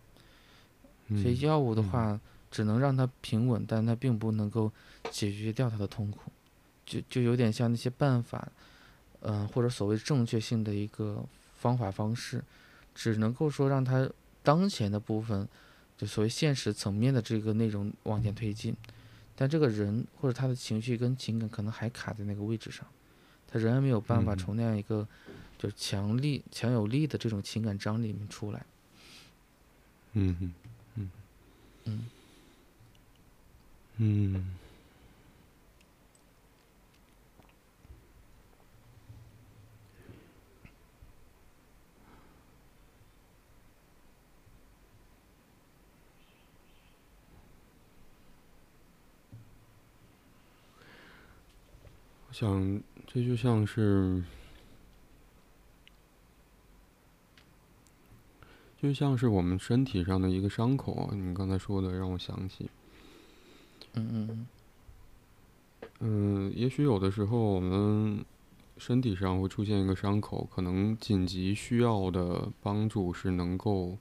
[1.09, 4.71] 所以药物的话只能让它平稳，但它并不能够
[5.11, 6.31] 解决掉它的痛苦，
[6.85, 8.47] 就就有点像那些办法。
[9.23, 12.43] 嗯，或者所谓正确性的一个方法方式，
[12.95, 14.09] 只能够说让它
[14.41, 15.47] 当前的部分，
[15.95, 18.75] 就所谓现实层面的这个内容往前推进，
[19.35, 22.83] 但这个人或者他的情绪跟情感可能还卡在那个位置上，
[23.47, 25.07] 他仍然没有办法从那样一个
[25.61, 28.65] 就强力、强有力的这种情感张力里面出来。
[30.13, 30.35] 嗯
[30.95, 31.11] 嗯
[31.85, 32.09] 嗯
[33.97, 34.57] 嗯，
[52.29, 54.23] 我想这就像是。
[58.81, 61.13] 就像是我们身体上的一个伤口啊。
[61.13, 62.67] 你刚才说的让我想起，
[63.93, 64.47] 嗯嗯嗯
[65.99, 68.25] 嗯，也许有的时候我们
[68.77, 73.95] 身体上会出现一个伤口，可能紧急需要的帮助是能够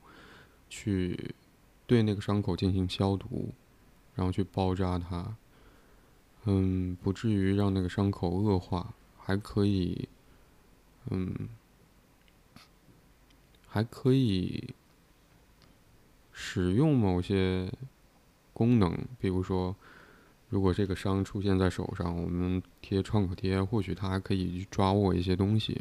[0.70, 1.34] 去
[1.86, 3.50] 对那个伤口进行消毒，
[4.14, 5.36] 然后去包扎它，
[6.46, 10.08] 嗯，不至于让那个伤口恶化，还可以，
[11.10, 11.50] 嗯，
[13.70, 14.74] 还可以
[16.30, 17.72] 使用某些
[18.52, 19.74] 功能，比如说。
[20.52, 25.80] 如果这个伤出现在手上，我们贴创可贴，或许它还可以去抓握一些东西，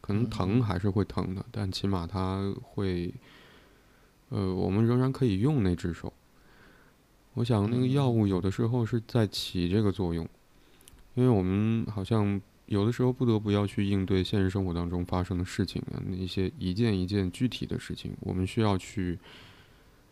[0.00, 3.12] 可能疼还是会疼的，但起码它会，
[4.28, 6.12] 呃，我们仍然可以用那只手。
[7.34, 10.24] 我想那个药物有的时候是在起这个作用，
[11.14, 12.40] 因为我们好像
[12.70, 19.18] 有的时候不得不要去应对现实生活当中发生的事情啊，那些一件一件具体的事情，我们需要去。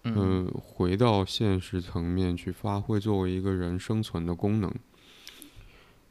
[0.04, 4.72] 呃，回到现实层面去发挥作为一个人生存的功能。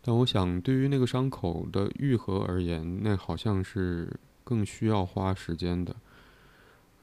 [0.04, 5.96] 但我想，对于那个伤口的愈合而言，那好像是更需要花时间的。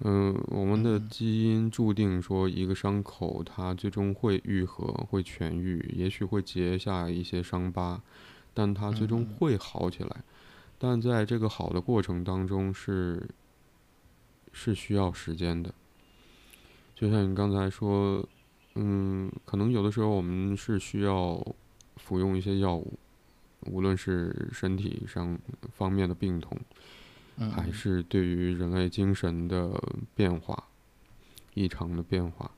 [0.01, 8.01] 嗯，我们的基因注定说，一个伤口它最终会愈合、会痊愈，也许会结下一些伤疤，
[8.55, 10.25] 但它最终会好起来。
[10.79, 13.29] 但在这个好的过程当中，是
[14.53, 15.75] 是需要时间的。
[16.95, 18.27] 就像你刚才说，
[18.75, 21.45] 嗯，可能有的时候我们是需要
[21.97, 22.99] 服用一些药物，
[23.67, 25.39] 无论是身体上
[25.73, 26.57] 方面的病痛，
[27.51, 29.73] 还是对于人类精神的
[30.15, 30.65] 变化、
[31.55, 32.51] 异常的变化，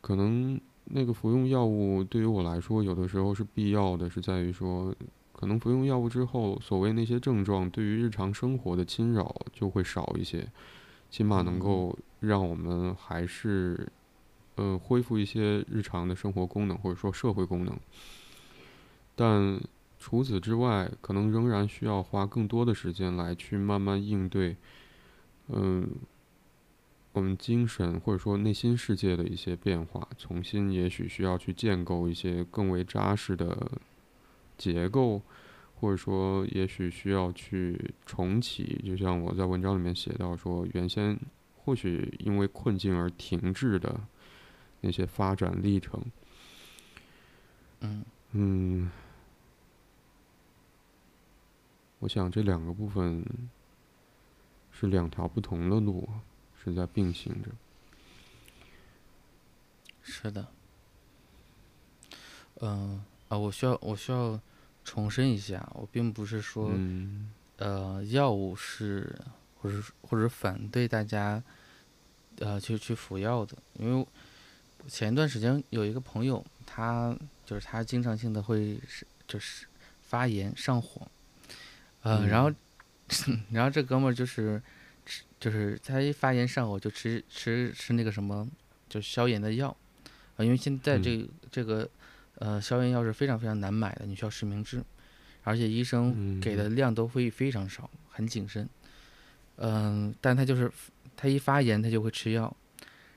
[0.00, 4.94] 可能那个服用药物对于我来说，有的时候是必要的，是在于说，
[5.32, 10.46] 可能服用药物之后，所谓那些症状对于日常生活的侵扰就会少一些，
[11.10, 11.96] 起码能够。
[12.20, 13.88] 让我们还是，
[14.56, 17.78] 呃，恢复一些日常的生活功能，或者说社会功能。
[19.14, 19.60] 但
[20.00, 24.56] 除此之外，可能仍然需要花更多的时间来去慢慢应对，
[25.46, 25.88] 嗯，
[27.18, 33.70] 我们精神或者说内心世界的一些变化，重新也许需要去建构一些更为扎实的
[34.56, 35.20] 结构，
[35.80, 38.80] 或者说也许需要去重启。
[38.86, 41.18] 就像我在文章里面写到说，原先。
[41.64, 44.00] 或许因为困境而停滞的
[44.80, 46.02] 那些发展历程，
[47.80, 48.02] 嗯
[48.32, 48.90] 嗯，
[51.98, 53.22] 我想这两个部分
[54.70, 56.08] 是两条不同的路，
[56.68, 57.50] 是在并行着。
[60.02, 60.46] 是的，
[62.60, 64.40] 嗯啊，我需要我需要
[64.84, 66.72] 重申一下，我并不是说，
[67.56, 69.18] 呃，药物是，
[69.60, 71.42] 或者或者反对大家。
[72.40, 74.06] 呃，去去服药的，因为
[74.86, 77.12] 前一段时间有一个朋友，他
[77.44, 79.66] 就是他经常性的会是就是
[80.02, 81.04] 发炎上火，
[82.02, 82.52] 呃，然后
[83.50, 84.62] 然后这哥们儿就是吃
[85.38, 88.48] 就是他一发炎上火就吃吃吃那个什么
[88.88, 89.74] 就消炎的药，
[90.36, 91.88] 啊，因为现在这这个
[92.36, 94.84] 呃消炎药是非常非常难买的，你需要实名制，
[95.44, 98.68] 而且医生给的量都会非常少，很谨慎，
[99.56, 100.70] 嗯，但他就是。
[101.20, 102.56] 他一发炎，他就会吃药，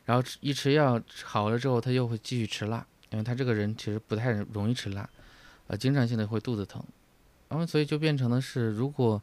[0.06, 5.08] 然后一吃药好了之后，他又会继续吃辣，因为他这个人其实不太容易吃辣，
[5.68, 6.84] 呃，经常性的会肚子疼，
[7.48, 9.22] 然后所以就变成了是，如果，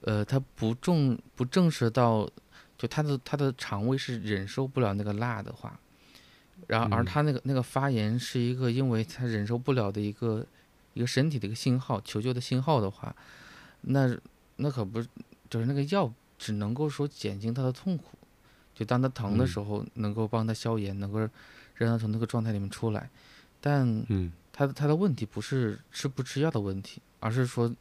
[0.00, 2.28] 呃，他不重不正视到，
[2.76, 5.78] 就他的他的肠胃是忍受不了那个辣的话，
[6.66, 10.44] 然后而他那个那个发炎是一个因为他忍受不了的一个
[10.94, 13.14] 一个身体的一个信号，求救的信号的话，
[13.82, 14.16] 那
[14.56, 15.00] 那可不
[15.48, 16.12] 就是那个药。
[16.38, 18.18] 只能够说减轻他的痛苦，
[18.74, 21.20] 就当他疼的时候，能够帮他消炎，能够
[21.76, 23.08] 让他从那个状态里面出来。
[23.60, 24.04] 但，
[24.50, 27.72] 他他的问题不是吃不吃药的问题，而是说，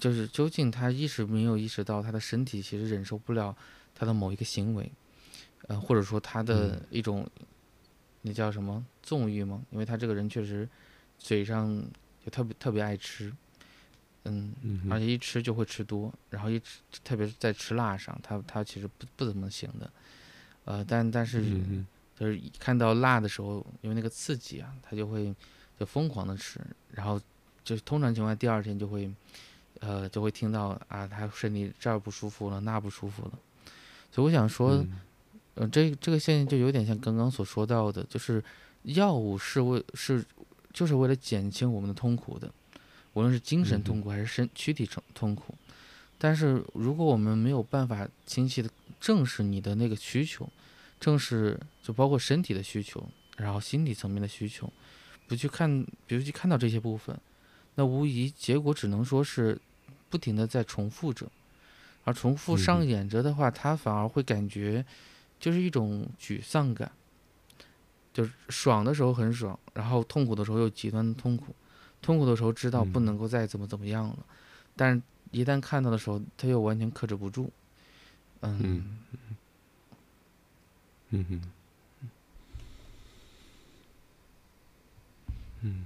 [0.00, 3.56] 就是究竟他意识没有意识到他的身体其实忍受不了
[3.94, 4.90] 他的某一个行为，
[5.68, 7.28] 呃，或者说他的一种，
[8.22, 9.62] 那叫什么纵欲吗？
[9.70, 10.68] 因为他这个人确实
[11.18, 11.82] 嘴上
[12.24, 13.32] 就特别特别爱吃。
[14.24, 14.52] 嗯，
[14.90, 19.90] 而且一吃就会吃多，然后一吃，特别是在吃辣上，他他其实不不怎么行的，
[20.66, 21.42] 呃，但但是
[22.18, 25.34] 就是看到辣的时候，因为那个刺激啊，他就会
[25.80, 26.60] 就疯狂的吃，
[26.90, 27.18] 然后
[27.64, 29.10] 就通常情况下第二天就会，
[29.80, 33.32] 呃，就会听到啊，他身体这儿不舒服了，那不舒服了，
[34.10, 34.84] 所以我想说，
[35.54, 38.42] 呃，这这个现象就有点像刚刚所说到的，就是
[38.82, 40.24] 药物是为是
[40.72, 42.52] 就是为了减轻我们的痛苦的。
[43.14, 45.54] 无论是精神痛苦还是身躯体痛痛苦。
[46.18, 48.68] 但是如果我们没有办法清晰的
[49.00, 50.48] 正视你的那个需求，
[51.00, 54.70] 正视就包括身体的需求，然后心理层面的需求，
[55.26, 57.18] 不去看，比如去看到这些部分，
[57.76, 59.58] 那无疑结果只能说是
[60.10, 61.26] 不停的在重复着，
[62.04, 64.84] 而重复上演着的话，他反而会感觉
[65.38, 66.90] 就是一种沮丧感。
[68.10, 71.54] 就是爽的时候很爽，然后痛苦的时候又极端的痛苦，
[72.02, 74.18] 痛苦的时候知道不能够再怎么怎么样了，
[74.74, 75.00] 但是
[75.30, 77.48] 一旦看到的时候，他又完全克制不住，
[78.40, 78.98] 嗯，
[81.10, 81.42] 嗯哼，
[85.60, 85.84] 嗯。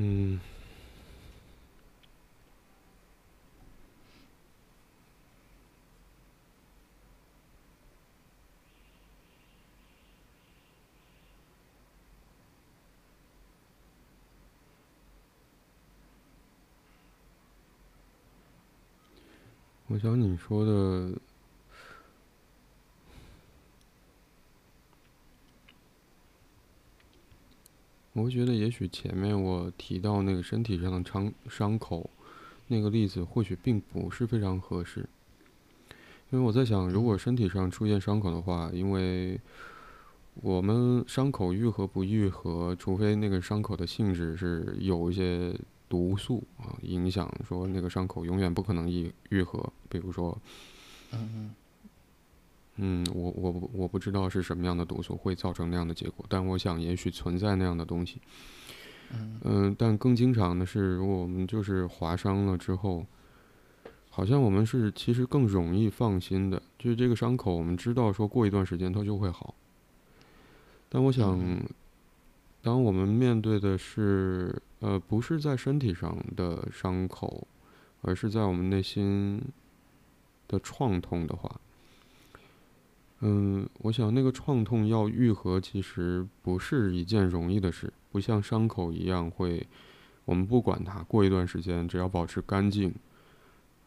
[0.00, 0.38] 嗯，
[19.88, 21.27] 我想你说的。
[28.18, 32.10] 我会觉得，也许前面我提到那个身体上的伤伤口，
[32.66, 35.08] 那个例子或许并不是非常合适，
[36.30, 39.40] 因为我在想，如果身体上出现伤口的话，因为
[40.34, 45.54] 我们伤口愈合不愈合，除非那个伤口的性质是有一些
[45.88, 50.36] 毒素啊影响，说那个伤口永远不可能愈愈合，比如说，
[51.12, 51.54] 嗯嗯。
[52.80, 58.20] 嗯，我我我不知道是什么样的毒素会造成那样的结果，但我想也许存在那样的东西。
[59.42, 63.04] 嗯，但更经常的是，如果我们就是划伤了之后，
[64.10, 69.54] 好像我们是其实更容易放心的，就是这个伤口，我们知道说过一段时间它就会好。
[70.88, 71.40] 但我想，
[72.62, 77.46] 当我们面对的是呃不是在身体上的伤口，
[78.02, 79.42] 而是在我们内心
[80.46, 81.60] 的创痛的话。
[83.20, 89.66] 嗯，我想那个创痛要愈合，其实不是一件容易的事，不像伤口一样会，
[90.24, 92.94] 我们不管它，过一段时间，只要保持干净，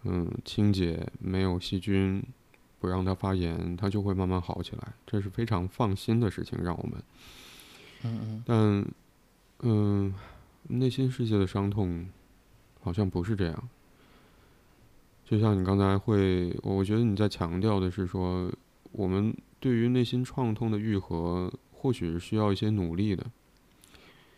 [0.04, 2.22] 嗯，清洁，没有细菌，
[2.78, 7.02] 不让它发炎，它就会慢慢好起来，这是非常放心的事情，让我们。
[8.04, 8.44] 嗯嗯。
[8.46, 8.86] 但，
[9.60, 10.14] 嗯，
[10.64, 12.06] 内心世界的伤痛，
[12.82, 13.70] 好像不是这样。
[15.24, 18.52] 就像你刚才会，我觉得你在强调的是说。
[18.92, 23.26] 我们对于内心创痛的愈合，或许是需要一些努力的，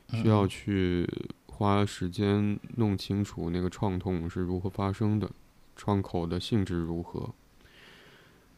[0.09, 1.09] 需要去
[1.47, 5.29] 花时间弄清楚那个创痛是如何发生的，
[5.75, 7.33] 创口的性质如何，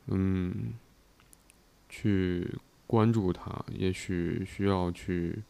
[0.08, 0.74] 嗯，
[1.90, 2.56] 去
[2.88, 5.42] 关注它，也许需要去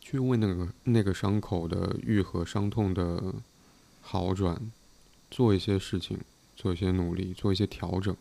[0.00, 3.34] 去为那个那个伤口的愈合、伤痛的
[4.00, 4.70] 好转
[5.30, 6.18] 做一些事情。
[6.56, 8.16] 做一些努力，做一些调整，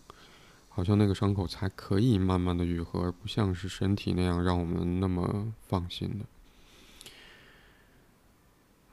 [0.69, 6.25] 好像那个伤口才可以慢慢的愈合，而不像是身体那样让我们那么放心的。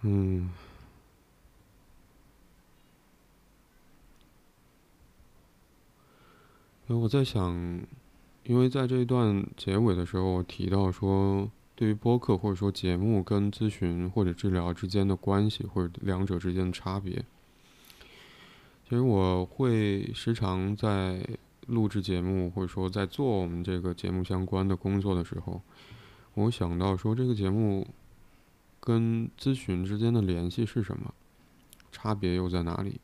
[0.03, 0.51] 嗯，
[6.87, 7.81] 那我在想，
[8.45, 17.25] 因为在这一段结尾的时候我提到说，对于播客或者说节目跟咨询或者治疗之间的关系，或者两者之间的差别。
[18.93, 21.27] 其实我会时常在
[21.69, 25.63] 录制节目，或者说在做我们这个节目相关的工作的时候，
[26.35, 27.89] 我想到说这个节目
[28.81, 31.15] 跟咨询之间的联系是什么，
[31.91, 33.01] 差别又在哪里？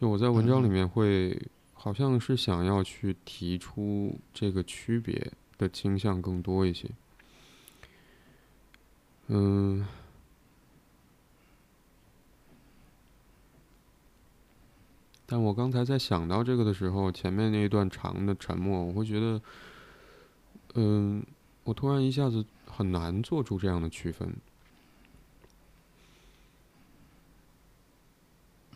[0.00, 1.36] 就我在文章里面会
[1.74, 6.88] 好像是想要去提出这个区别的倾向更多一些，
[9.26, 9.84] 嗯。
[15.26, 19.42] 但我刚才在想到这个的时候前面那一段长的沉默我会觉得
[20.74, 21.20] 嗯
[21.64, 24.32] 我突然一下子很难做出这样的区分。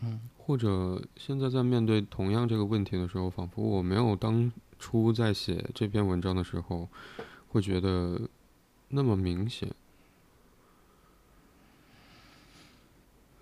[0.01, 0.19] 嗯。
[0.51, 6.89] 或者现在在面对同样这个问题的时候仿佛我没有当初在写这篇文章的时候
[7.47, 8.19] 会觉得
[8.89, 9.73] 那么明显。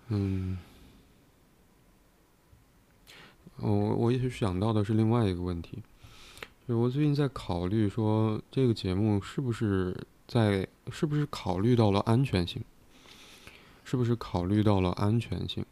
[0.08, 0.58] 嗯。
[3.60, 5.78] 我我也许想到的是另外一个问题，
[6.66, 9.96] 就是我最近在考虑说，这个节目是不是
[10.26, 12.62] 在是不是考虑到了安全性，
[13.84, 15.64] 是不是考虑到了安全性？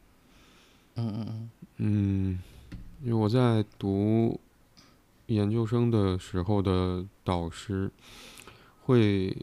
[0.96, 1.50] 嗯嗯嗯。
[1.78, 2.38] 嗯，
[3.02, 4.38] 因为我在读
[5.26, 7.90] 研究生的时候的导师
[8.82, 9.36] 会，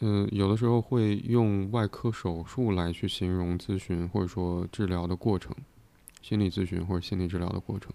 [0.00, 5.54] 嗯、有的时候会用外科手术来去形容咨询或者说治疗的过程，
[6.28, 7.90] 心理咨询或者心理治疗的过程。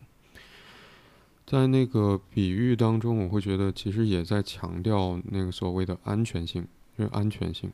[1.46, 6.66] 在那个比喻当中，我会觉得其实也在强调那个所谓的安全性，
[6.96, 7.72] 因为安全性。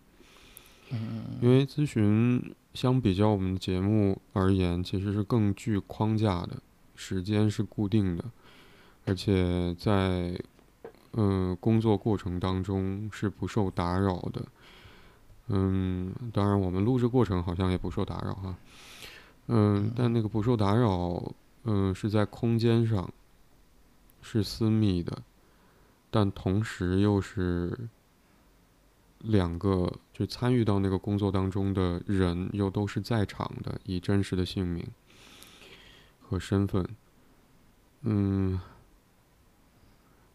[1.39, 6.61] 因为咨询相比较我们的节目而言，其实是更具框架的，
[6.93, 8.25] 时间是固定的，
[9.05, 10.37] 而且在
[11.13, 14.45] 嗯、呃工作过程当中是不受打扰的。
[15.47, 18.57] 嗯，当然我们录制过程好像也不受打扰哈。
[19.51, 21.33] 嗯，但那个不受打扰，
[21.63, 23.11] 嗯、是在空间上
[24.21, 25.23] 是私密的，
[26.11, 27.89] 但同时又是
[29.17, 34.85] 两个就参与到那个工作当中的人又都是在场的，以真实的姓名
[36.21, 36.87] 和身份，
[38.03, 38.61] 嗯，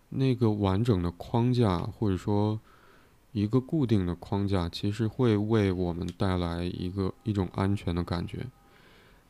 [0.08, 2.58] 那个完整的框架或者说
[3.30, 8.44] 一个固定的框架，其实会为我们带来一个一种安全的感觉。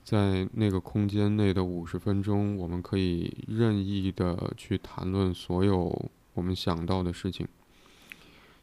[0.05, 7.49] 在那个空间内的五十分钟，我们可以任意的去谈论所有我们想到的事情。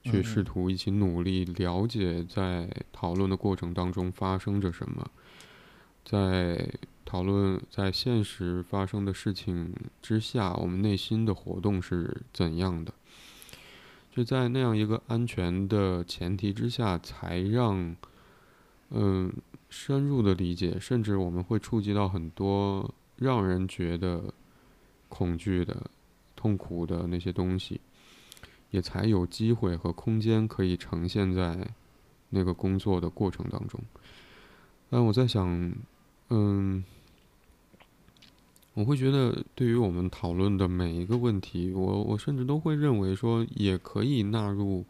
[0.04, 5.08] 去试图一起努力了解在讨论的过程当中发生着什么，
[6.04, 6.74] 在
[7.06, 9.72] 讨论在现实发生的事情
[10.02, 12.92] 之下，我们内心的活动是怎样的。
[14.12, 17.96] 就在那样一个安全的前提之下，才让
[18.90, 19.32] 嗯
[19.72, 24.32] 深入的理解，甚至我们会触及到很多让人觉得
[25.10, 25.90] 恐惧的、
[26.36, 27.82] 痛苦的那些东西。
[28.70, 31.68] 也才有机会和空间可以呈现在
[32.30, 33.78] 那个工作的过程当中。
[34.90, 35.74] 但我在想，
[36.30, 36.82] 嗯，
[38.74, 44.86] 我会觉得对于我们讨论的每一个问题，我我甚至都会认为说，也可以纳入。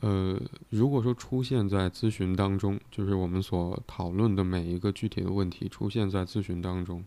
[0.00, 0.38] 呃，
[0.70, 7.04] 如果说出现在咨询当中，就是我们所讨论的每一个具体的问题出现在咨询当中，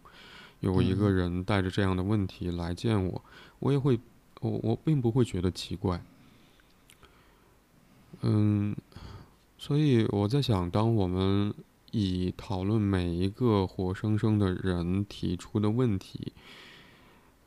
[0.62, 3.24] 有一个嗯人带着这样的问题来见我，
[3.60, 4.00] 我也会
[4.42, 6.02] 我我并不会觉得奇怪。
[8.22, 8.76] 嗯，
[9.60, 11.54] 所以我在想，当我们
[11.92, 16.32] 以讨论每一个活生生的人提出的问题，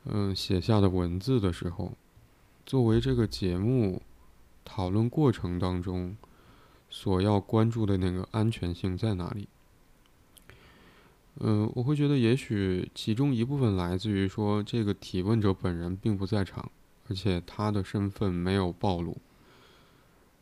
[0.05, 1.91] 嗯，写下的文字的时候，
[2.65, 4.01] 作为这个节目
[4.63, 6.15] 讨论过程当中
[6.89, 9.47] 所要关注的那个安全性在哪里？
[11.39, 16.69] 嗯，我会觉得也许其中一部分来自于说，这个提问者本人并不在场，
[17.07, 19.17] 而且他的身份没有暴露。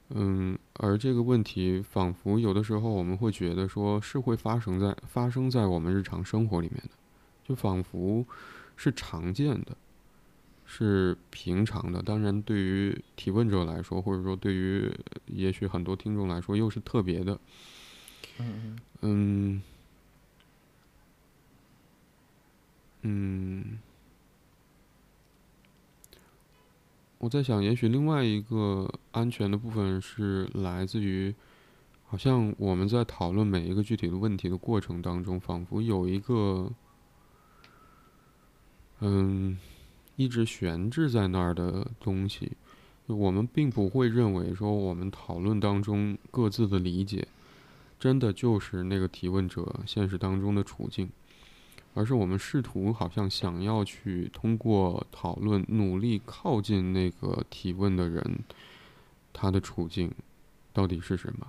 [0.09, 6.89] 嗯，而这个问题仿佛有的时候我们会觉得说是会发生在发生在我们日常生活里面的，
[7.47, 8.25] 就仿佛
[8.75, 9.77] 是常见的，
[10.71, 11.99] 是平常的。
[12.03, 14.87] 当然，对于提问者来说，或者说对于
[15.25, 17.39] 也许很多听众来说，又是特别的。
[18.37, 19.61] 嗯嗯，
[23.01, 23.79] 嗯，
[27.17, 31.33] 我在想，也许另外一个安全的部分是来自于，
[32.05, 36.71] 好像我们在讨论每一个具体的问题的过程当中，仿佛有一个，
[38.99, 39.57] 嗯，
[40.19, 42.51] 一直悬置在那儿的东西，
[43.07, 47.25] 我们并不会认为说我们讨论当中各自的理解。
[47.97, 51.09] 真的就是那个提问者现实当中的处境，
[51.93, 58.39] 而是我们试图好像想要去通过讨论努力靠近那个提问的人，
[59.31, 60.11] 他的处境
[60.73, 61.47] 到底是什么，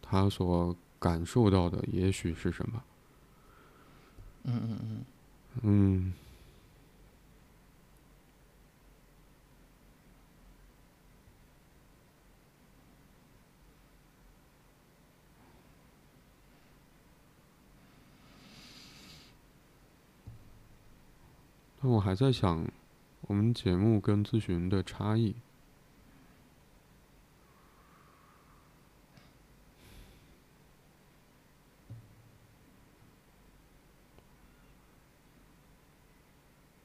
[0.00, 2.82] 他所感受到的也许是什么。
[4.44, 5.04] 嗯嗯嗯
[5.62, 6.12] 嗯，
[21.82, 22.66] 那我还在想
[23.22, 25.34] 我们节目跟咨询的差异。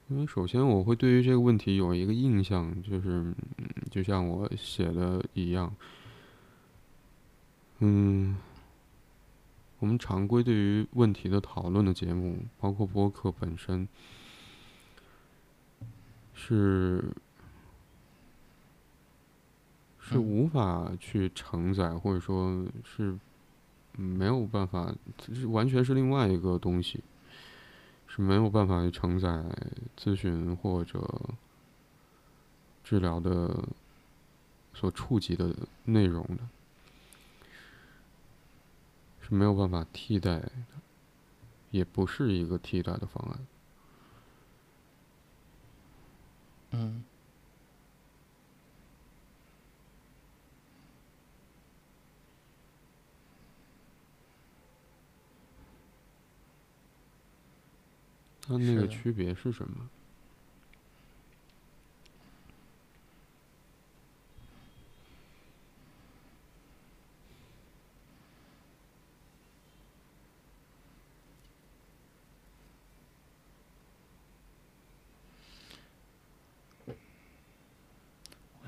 [0.07, 3.33] 因为首先我会对于这个问题有一个印象就是
[3.89, 5.75] 就像我写的一样。
[7.79, 8.37] 嗯
[9.79, 13.87] 我们常规对于问题的讨论的节目包括播客本身
[16.35, 17.03] 是
[19.99, 23.17] 是无法去承载，或者说是
[23.93, 24.93] 没有办法，
[25.33, 27.03] 是完全是另外一个东西。
[28.07, 29.43] 是没有办法去承载
[29.97, 31.19] 咨询或者
[32.81, 33.67] 治疗的
[34.73, 36.47] 所触及的内容的，
[39.19, 40.51] 是没有办法替代的，
[41.71, 43.39] 也不是一个替代的方案。
[46.77, 47.03] 嗯。
[58.41, 59.89] 它那个区别是什么？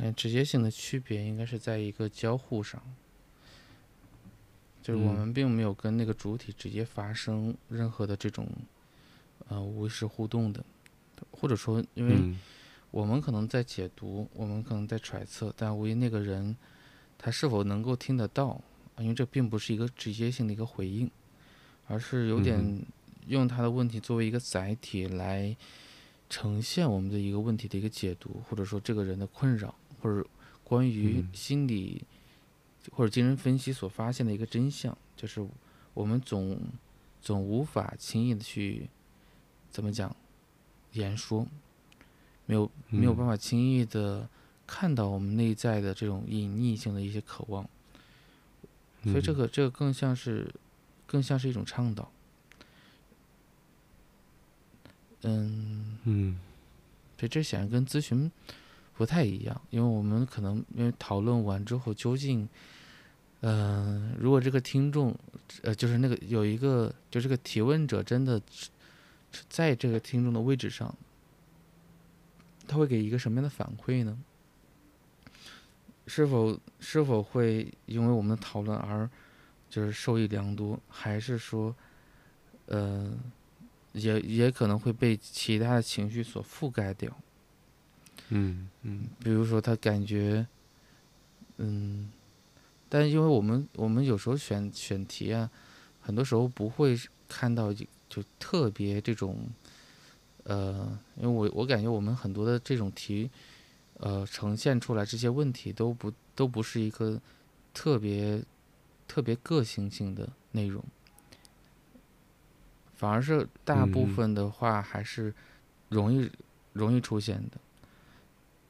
[0.08, 2.82] 哎，直接性的区别应该是在一个交互上，
[4.82, 8.48] 就是我们并没有跟那个主体直接发生任何的这种。
[9.50, 10.62] 呃，无意识互动的，
[11.32, 12.36] 或者说，因为
[12.92, 16.54] 我们可能在解读，我们可能在揣测，但无疑那个人
[17.18, 18.60] 他是否能够听得到，
[18.98, 21.10] 因为这并不是一个直接性的一个回应，
[21.88, 22.84] 而是有点
[23.28, 25.56] 用他的问题作为一个载体来
[26.30, 30.28] 呈现我们的一个问题的一个解读，或者说这个人的困扰，或者
[30.64, 32.04] 关于心理
[32.92, 35.48] 或者精神分析所发现的一个真相，就是
[35.94, 36.60] 我们总
[37.22, 38.90] 总无法轻易的去。
[39.70, 40.16] 怎么讲？
[40.94, 41.46] 言说，
[42.48, 44.28] 没有没有办法轻易的
[44.66, 47.70] 看到我们内在的这种隐匿性的一些渴望，
[49.04, 50.52] 所以这个这个更像是，
[51.06, 52.10] 更像是一种倡导。
[55.24, 56.40] 嗯嗯，
[57.18, 58.32] 对，这显然跟咨询
[58.98, 62.50] 不太一样，因为我们可能因为讨论完之后，究竟，
[63.42, 65.16] 嗯，如果这个听众，
[65.62, 68.42] 呃，就是那个有一个，就这个提问者真的。
[69.50, 70.96] 在这个听众的位置上，
[72.66, 74.18] 他会给一个什么样的反馈呢？
[76.08, 79.08] 是否是否会因为我们的讨论而
[79.70, 81.76] 就是受益良多，还是说，
[82.68, 83.14] 呃，
[83.92, 87.16] 也也可能会被其他的情绪所覆盖掉？
[88.30, 90.46] 嗯嗯，比如说他感觉，
[91.58, 92.10] 嗯，
[92.90, 95.50] 但因为我们我们有时候选选题啊，
[96.02, 96.98] 很多时候不会
[97.28, 97.74] 看到。
[98.10, 99.50] 就特别这种，
[100.46, 103.30] 呃，因为我我感觉我们很多的这种题，
[103.96, 107.20] 呃，呈现出来这些问题都不都不是一个
[107.74, 108.42] 特别
[109.10, 110.82] 特别个性性的内容，
[112.96, 115.36] 反而是大部分的话还是
[115.90, 116.32] 容易
[116.72, 117.58] 容易出现的。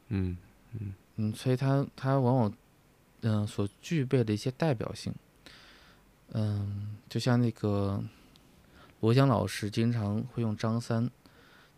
[0.09, 0.37] 嗯
[0.73, 2.53] 嗯嗯，所以它它往往
[3.21, 5.13] 嗯所具备的一些代表性，
[6.33, 8.03] 嗯，就像那个。
[8.99, 11.07] 罗翔老师经常会用张三，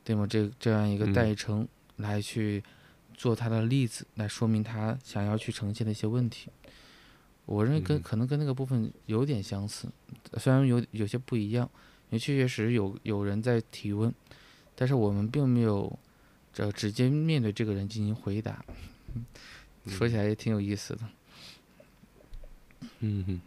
[0.06, 0.26] 对吗？
[0.26, 1.68] 这这样一个代称
[1.98, 2.64] 来去
[3.14, 6.50] 做他的例子，来说明他想要去呈现的一些问题。
[7.46, 9.90] 我认为跟可能跟那个部分有点相似，
[10.38, 11.70] 虽然有有些不一样，
[12.10, 14.14] 因为确确实有有人在提问，
[14.74, 16.00] 但是我们并没有
[16.54, 18.64] 这直接面对这个人进行回答。
[19.88, 21.02] 说起来也挺有意思的。
[23.00, 23.42] 嗯哼。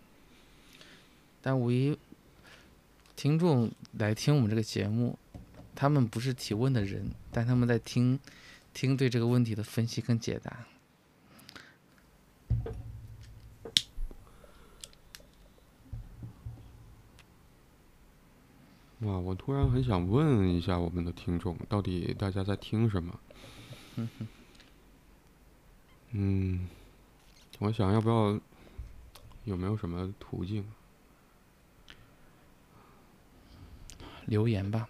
[1.40, 1.96] 但无疑。
[3.14, 5.16] 听众来听我们这个节目，
[5.76, 8.18] 他们不是提问的人，但他们在听，
[8.74, 10.66] 听对这个问题的分析跟解答。
[19.02, 23.20] 哇，我突然很想问一下我们的听众，到底大家在听什么？
[26.12, 26.68] 嗯，
[27.58, 28.40] 我想要不要，
[29.44, 30.64] 有没有什么途径？
[34.26, 34.88] 留言吧，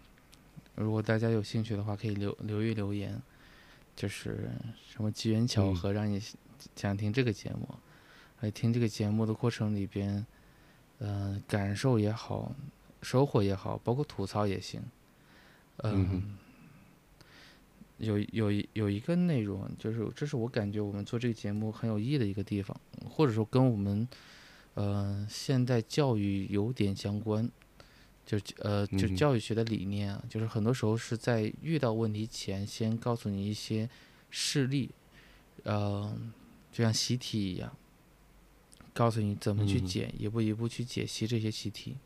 [0.75, 3.19] 如果大家有兴趣的话，可以留留一留言，
[3.97, 4.51] 就是
[4.87, 6.21] 什么机缘巧合让你
[6.77, 7.67] 想听这个节目，
[8.43, 10.27] 在听这个节目的过程里边，
[10.99, 12.55] 嗯，感受也好，
[13.03, 14.81] 收获也好，包括吐槽也行，
[15.79, 16.37] 嗯，
[17.99, 22.79] 有有有一个内容，就是这是我感觉我们做这个节目很有意义的一个地方，
[23.09, 24.09] 或者说跟我们，
[24.75, 27.51] 呃，现代教育有点相关。
[28.25, 33.91] 就是呃，就嗯教育学的理念啊，就是很多时候是在遇到问题前，先告诉你一些
[34.31, 34.91] 事例，
[35.65, 36.17] 呃，
[36.71, 37.77] 就像习题一样，
[38.95, 41.97] 告诉你怎么去嗯解，一步一步去解析这些习题。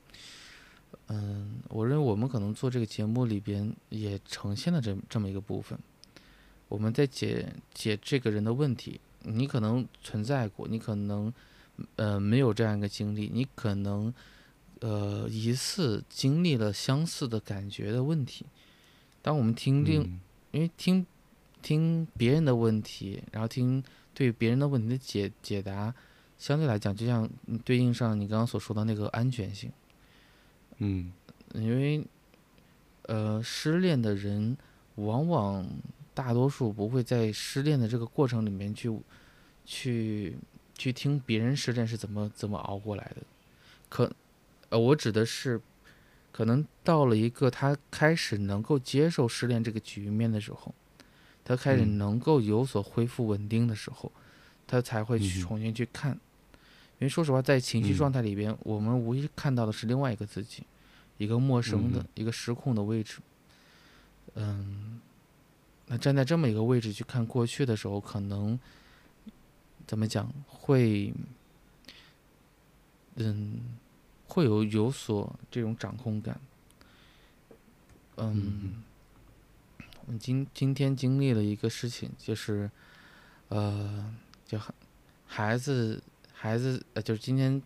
[1.08, 5.78] 嗯，我认为我们可能做这个节目里边也呈现了这这么一个部分，
[6.68, 11.32] 我们在解解这个人的问题，你可能存在过，你可能
[11.94, 14.12] 呃没有这样一个经历，你可能
[14.80, 18.44] 呃疑似经历了相似的感觉的问题。
[19.22, 21.06] 当我们听听，嗯因为听
[21.62, 23.80] 听别人的问题，然后听
[24.12, 25.94] 对别人的问题的解解答，
[26.36, 29.70] 相对来讲，就像嗯对应上你刚刚所说的那个安全性。
[30.78, 31.12] 嗯
[31.54, 32.04] 因为
[33.02, 34.56] 呃，失恋的人
[34.96, 35.66] 往往
[36.12, 38.92] 大多数不会在失恋的这个过程里面去
[39.64, 40.36] 去
[40.76, 43.22] 去听别人失恋是怎么怎么熬过来的。
[43.88, 44.12] 可
[44.70, 45.60] 呃，我指的是，
[46.32, 50.74] 可能到了一个他开始能够接受失恋这个局面的时候，
[51.44, 54.10] 他开始嗯能够有所恢复稳定的时候，
[54.66, 56.18] 他才会去重新去看。
[56.98, 60.62] 因为说实话，在情绪嗯状态里边，我们无意看到的是另外一个自己，
[61.18, 63.18] 一个陌生的、嗯一个失控的位置。
[64.34, 65.00] 嗯，
[65.86, 68.58] 那站在这么一个位置去看过去的时候，可能
[69.86, 71.12] 怎么讲会，
[73.16, 73.60] 嗯，
[74.26, 76.40] 会有有所这种掌控感。
[78.16, 78.82] 嗯，
[80.06, 82.70] 我们今今天经历了一个事情，就是，
[83.48, 84.14] 呃，
[84.46, 84.74] 就孩
[85.26, 86.02] 孩子
[86.38, 87.60] 孩子呃，就是今天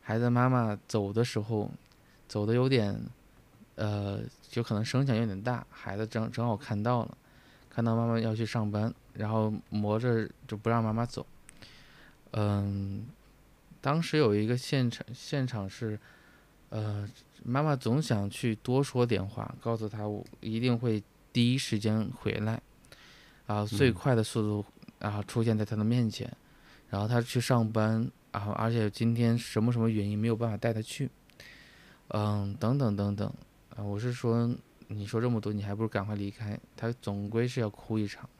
[0.00, 1.70] 孩子妈妈走的时候，
[2.26, 2.98] 走的有点，
[3.74, 7.18] 呃，就可能声响有点大，孩子正正好看到了，
[7.68, 11.26] 看到妈妈要去上班，然后磨着就不让妈妈走。
[12.32, 13.06] 嗯，
[13.82, 15.98] 当时有一个现场现场是，
[16.70, 17.06] 呃，
[17.44, 22.60] 妈妈总想去多说点话，告诉他我一定会第一时间回来，
[23.46, 24.64] 啊，最嗯快的速度，
[24.98, 26.34] 然后出现在他的面前，
[26.94, 31.10] 然后他去上班，然后而且今天什么什么原因没有办法带他去，
[32.10, 33.28] 嗯，等等等等，
[33.74, 34.48] 啊，我是说，
[34.86, 38.30] 你说这么多，你还不如赶快离开，他总归是要哭一场，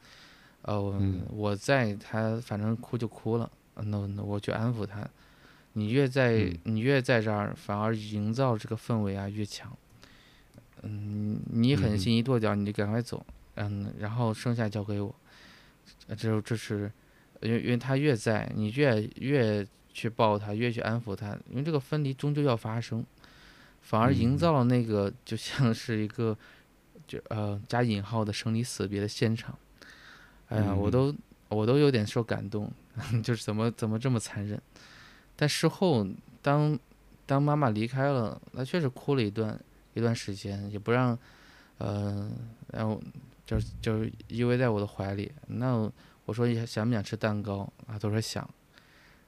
[0.62, 1.26] 呃，我嗯。
[1.32, 5.04] 我在，他反正哭就哭了，那那我去安抚他，
[5.72, 6.58] 你越在、嗯。
[6.62, 9.76] 你越在这儿，反而营造这个氛围啊越强。
[10.82, 11.98] 嗯，你狠嗯。
[11.98, 13.26] 心一跺脚，你就赶快走，
[13.56, 15.12] 嗯，然后剩下交给我。
[16.06, 16.92] 呃这这是，
[17.44, 23.04] 因为因为他越在，你越越去抱他，越去安抚他，因为这个分离终究要发生，
[23.82, 26.36] 反而营嗯造了那个就像是一个，
[27.06, 29.56] 就呃加引号的生离死别的现场。
[30.48, 31.14] 哎呀，我嗯都
[31.50, 32.72] 我都有点受感动，
[33.22, 34.60] 就是怎么怎么这么残忍。
[35.36, 36.06] 但事后
[36.40, 36.78] 当
[37.26, 39.58] 当妈妈离开了，那确实哭了一段
[39.92, 41.18] 一段时间，也不让，
[41.78, 42.30] 呃，
[42.72, 43.00] 然后
[43.44, 45.30] 就是就是依偎在我的怀里。
[45.46, 45.90] 那
[46.24, 47.98] 我说你想不想吃蛋糕啊？
[47.98, 48.48] 他说想。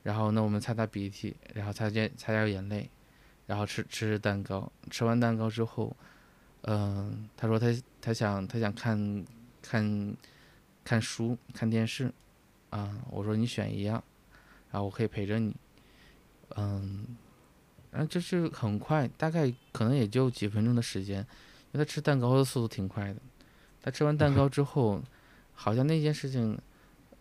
[0.02, 2.88] 然后呢我们擦擦鼻涕，然后擦点擦掉眼泪，
[3.46, 4.70] 然后吃吃蛋糕。
[4.88, 5.96] 吃完蛋糕之后，
[6.62, 7.66] 嗯、他说他
[8.00, 9.24] 他想他想看
[9.60, 10.16] 看
[10.84, 12.12] 看书看电视，
[12.70, 14.02] 啊，我说你选一样，
[14.70, 15.56] 然后我可以陪着你，
[16.56, 17.04] 嗯，
[17.90, 21.18] 然后就是很快，大概可能也就几分钟的时间，
[21.72, 23.20] 因为他吃蛋糕的速度挺快的。
[23.82, 25.02] 他吃完蛋糕之后，
[25.52, 26.56] 好像那件事情，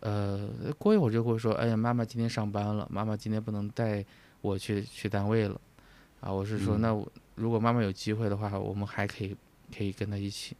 [0.06, 0.48] 呃，
[0.78, 4.04] 过一会儿就会说：“哎呀，妈妈今天上班了，妈妈今天不能带
[4.40, 5.60] 我去去单位了。”
[6.22, 9.36] 啊，我是说，嗯那我如果妈妈有机会的话，我们还可以
[9.76, 10.56] 可以跟她一起。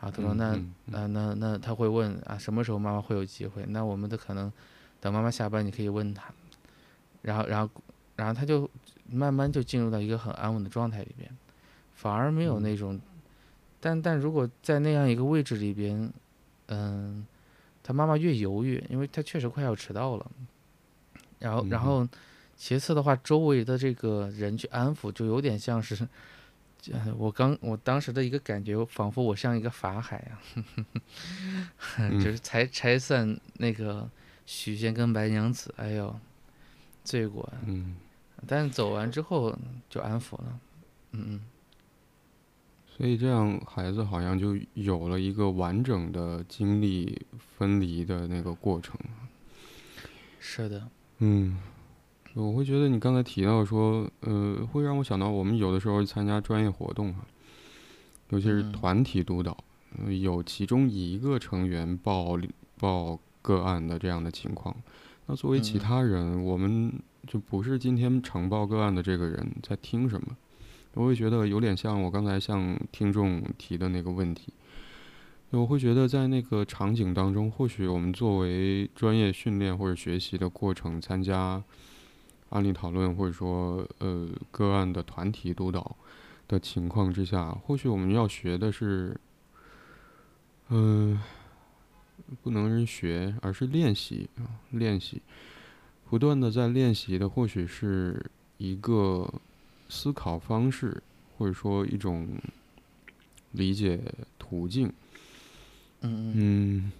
[0.00, 3.64] 啊，他说那嗯嗯嗯那那那他会问啊，什么时候妈妈会有机会？
[3.68, 4.52] 那我们的可能
[5.00, 6.24] 等妈妈下班，你可以问她，
[7.22, 7.70] 然后然后
[8.16, 8.68] 然后他就
[9.08, 11.30] 慢慢就进入到一个很安稳的状态里边，
[11.94, 13.00] 反而没有嗯那种，
[13.80, 16.12] 但但如果在那样一个位置里边，
[16.66, 17.26] 嗯，
[17.86, 20.30] 他妈妈越犹豫，因为他确实快要迟到了，
[21.38, 22.08] 然后然后
[22.56, 26.08] 其次的话，周围的这个人去安抚，就有点像是。
[26.92, 30.38] 呃我刚我当时的一个感觉，仿佛我像一个法海啊
[32.22, 34.08] 就是拆拆散那个
[34.44, 36.14] 许仙跟白娘子，哎呦，
[37.02, 37.58] 罪过呀！
[37.66, 37.96] 嗯，
[38.46, 39.58] 但走完之后
[39.90, 40.60] 就安抚了，
[41.10, 41.40] 嗯嗯，
[42.96, 48.96] 所以这样孩子好像就有了一个完整的经历分离的那个过程。
[50.40, 50.88] 是的，
[51.18, 51.58] 嗯，
[52.32, 57.26] 我会觉得你刚才提到说，呃，会让我想到我们有的时候参加专业活动啊，
[58.30, 58.72] 尤其是嗯。
[58.72, 59.54] 团体督导，
[59.98, 62.38] 呃有其中一个成员报
[62.78, 64.74] 报个案的这样的情况，
[65.26, 65.80] 那作为其嗯。
[65.80, 66.90] 他人，我们
[67.26, 70.34] 就不是今天呈报个案的这个人在听什么，
[70.96, 74.50] 我会觉得有点像我刚才向听众提的那个问题。
[75.50, 81.62] 我会觉得在那个场景当中，或许我们作为专业训练或者学习的过程，参加
[82.48, 85.96] 案例讨论，或者说呃个案的团体督导
[86.48, 89.18] 的情况之下，或许我们要学的是，
[90.70, 91.20] 嗯，
[92.42, 95.20] 不能是学，而是练习啊，练习，
[96.08, 99.32] 不断的在练习的，或许是一个
[99.88, 101.02] 思考方式，
[101.36, 102.28] 或者说一种
[103.52, 104.00] 理解
[104.38, 104.92] 途径。
[106.00, 106.92] 嗯嗯，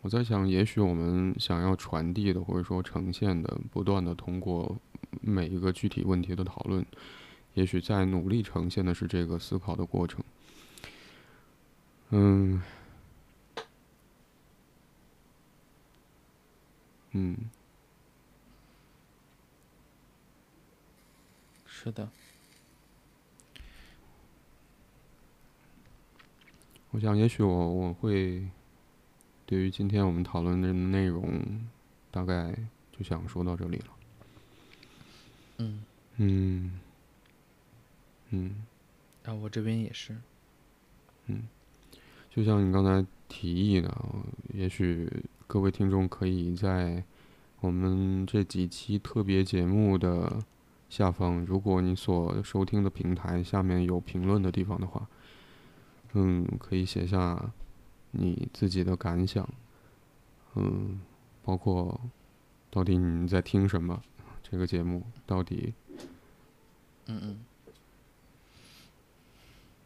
[0.00, 4.76] 我在想，也许我们想要传递的，或者说呈现的，不断的通过
[5.20, 6.84] 每一个具体问题的讨论，
[7.54, 10.22] 也许在努力呈现的是这个思考的过程。
[12.10, 12.62] 嗯，
[17.12, 17.36] 嗯，
[21.82, 22.06] 是的，
[26.90, 28.46] 我想，也许我我会
[29.46, 31.40] 对于今天我们讨论的内容，
[32.10, 32.54] 大概
[32.92, 33.86] 就想说到这里了。
[35.56, 35.82] 嗯，
[36.18, 36.80] 嗯，
[38.28, 38.66] 嗯。
[39.24, 40.14] 啊，我这边也是，
[41.28, 41.48] 嗯。
[42.28, 43.90] 就像你刚才提议的，
[44.52, 45.10] 也许
[45.46, 47.02] 各位听众可以在
[47.60, 50.44] 我们这几期特别节目的
[50.90, 55.08] 下方，如果你所收听的平台下面有评论的地方的话，
[56.14, 57.52] 嗯，可以写下
[58.10, 59.48] 你自己的感想，
[60.56, 61.00] 嗯，
[61.44, 62.00] 包括
[62.70, 64.02] 到底你在听什么，
[64.42, 65.72] 这个节目到底
[67.06, 67.38] 嗯嗯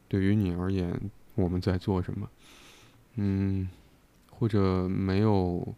[0.09, 0.99] 对于你而言，
[1.35, 2.31] 我们在做什么？
[3.17, 3.69] 嗯，
[4.31, 5.75] 或者没有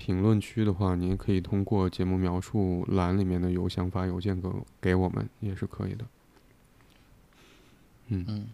[0.00, 4.48] 评论区的话，您可以通过节目描述栏里面的邮箱发邮件给
[4.80, 6.06] 给我们，也是可以的。
[8.08, 8.48] 嗯，嗯，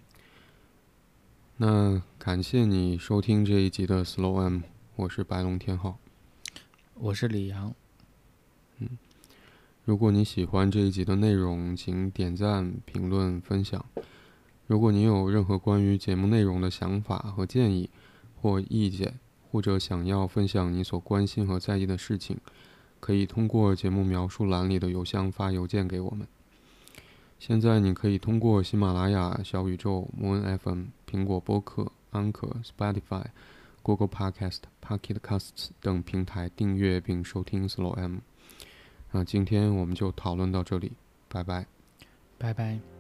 [1.58, 4.62] 那感谢你收听这一集的 Slow M，
[4.96, 5.98] 我是白龙天浩。
[6.94, 7.72] 我是李阳，
[8.78, 8.98] 嗯
[9.84, 13.86] 如果你喜欢这一集的内容，请点赞、评论、分享。
[14.66, 17.88] 如果你有任何关于节目内容的想法和建议
[18.34, 19.20] 或意见，
[19.56, 22.36] 或者想要分享你所关心和在意的事情，
[23.00, 26.28] 可以通过节目描述栏里的邮箱发邮件给我们。
[27.38, 33.24] 现在你可以通过喜马拉雅、小宇宙、Moon FM、苹果播客、安可、Spotify、
[33.82, 38.18] Google Podcast、Pocket Casts 等平台订阅并收听 Slow M。
[39.12, 40.92] 那今天我们就讨论到这里，
[41.30, 41.64] 拜拜。
[42.36, 42.95] 拜拜。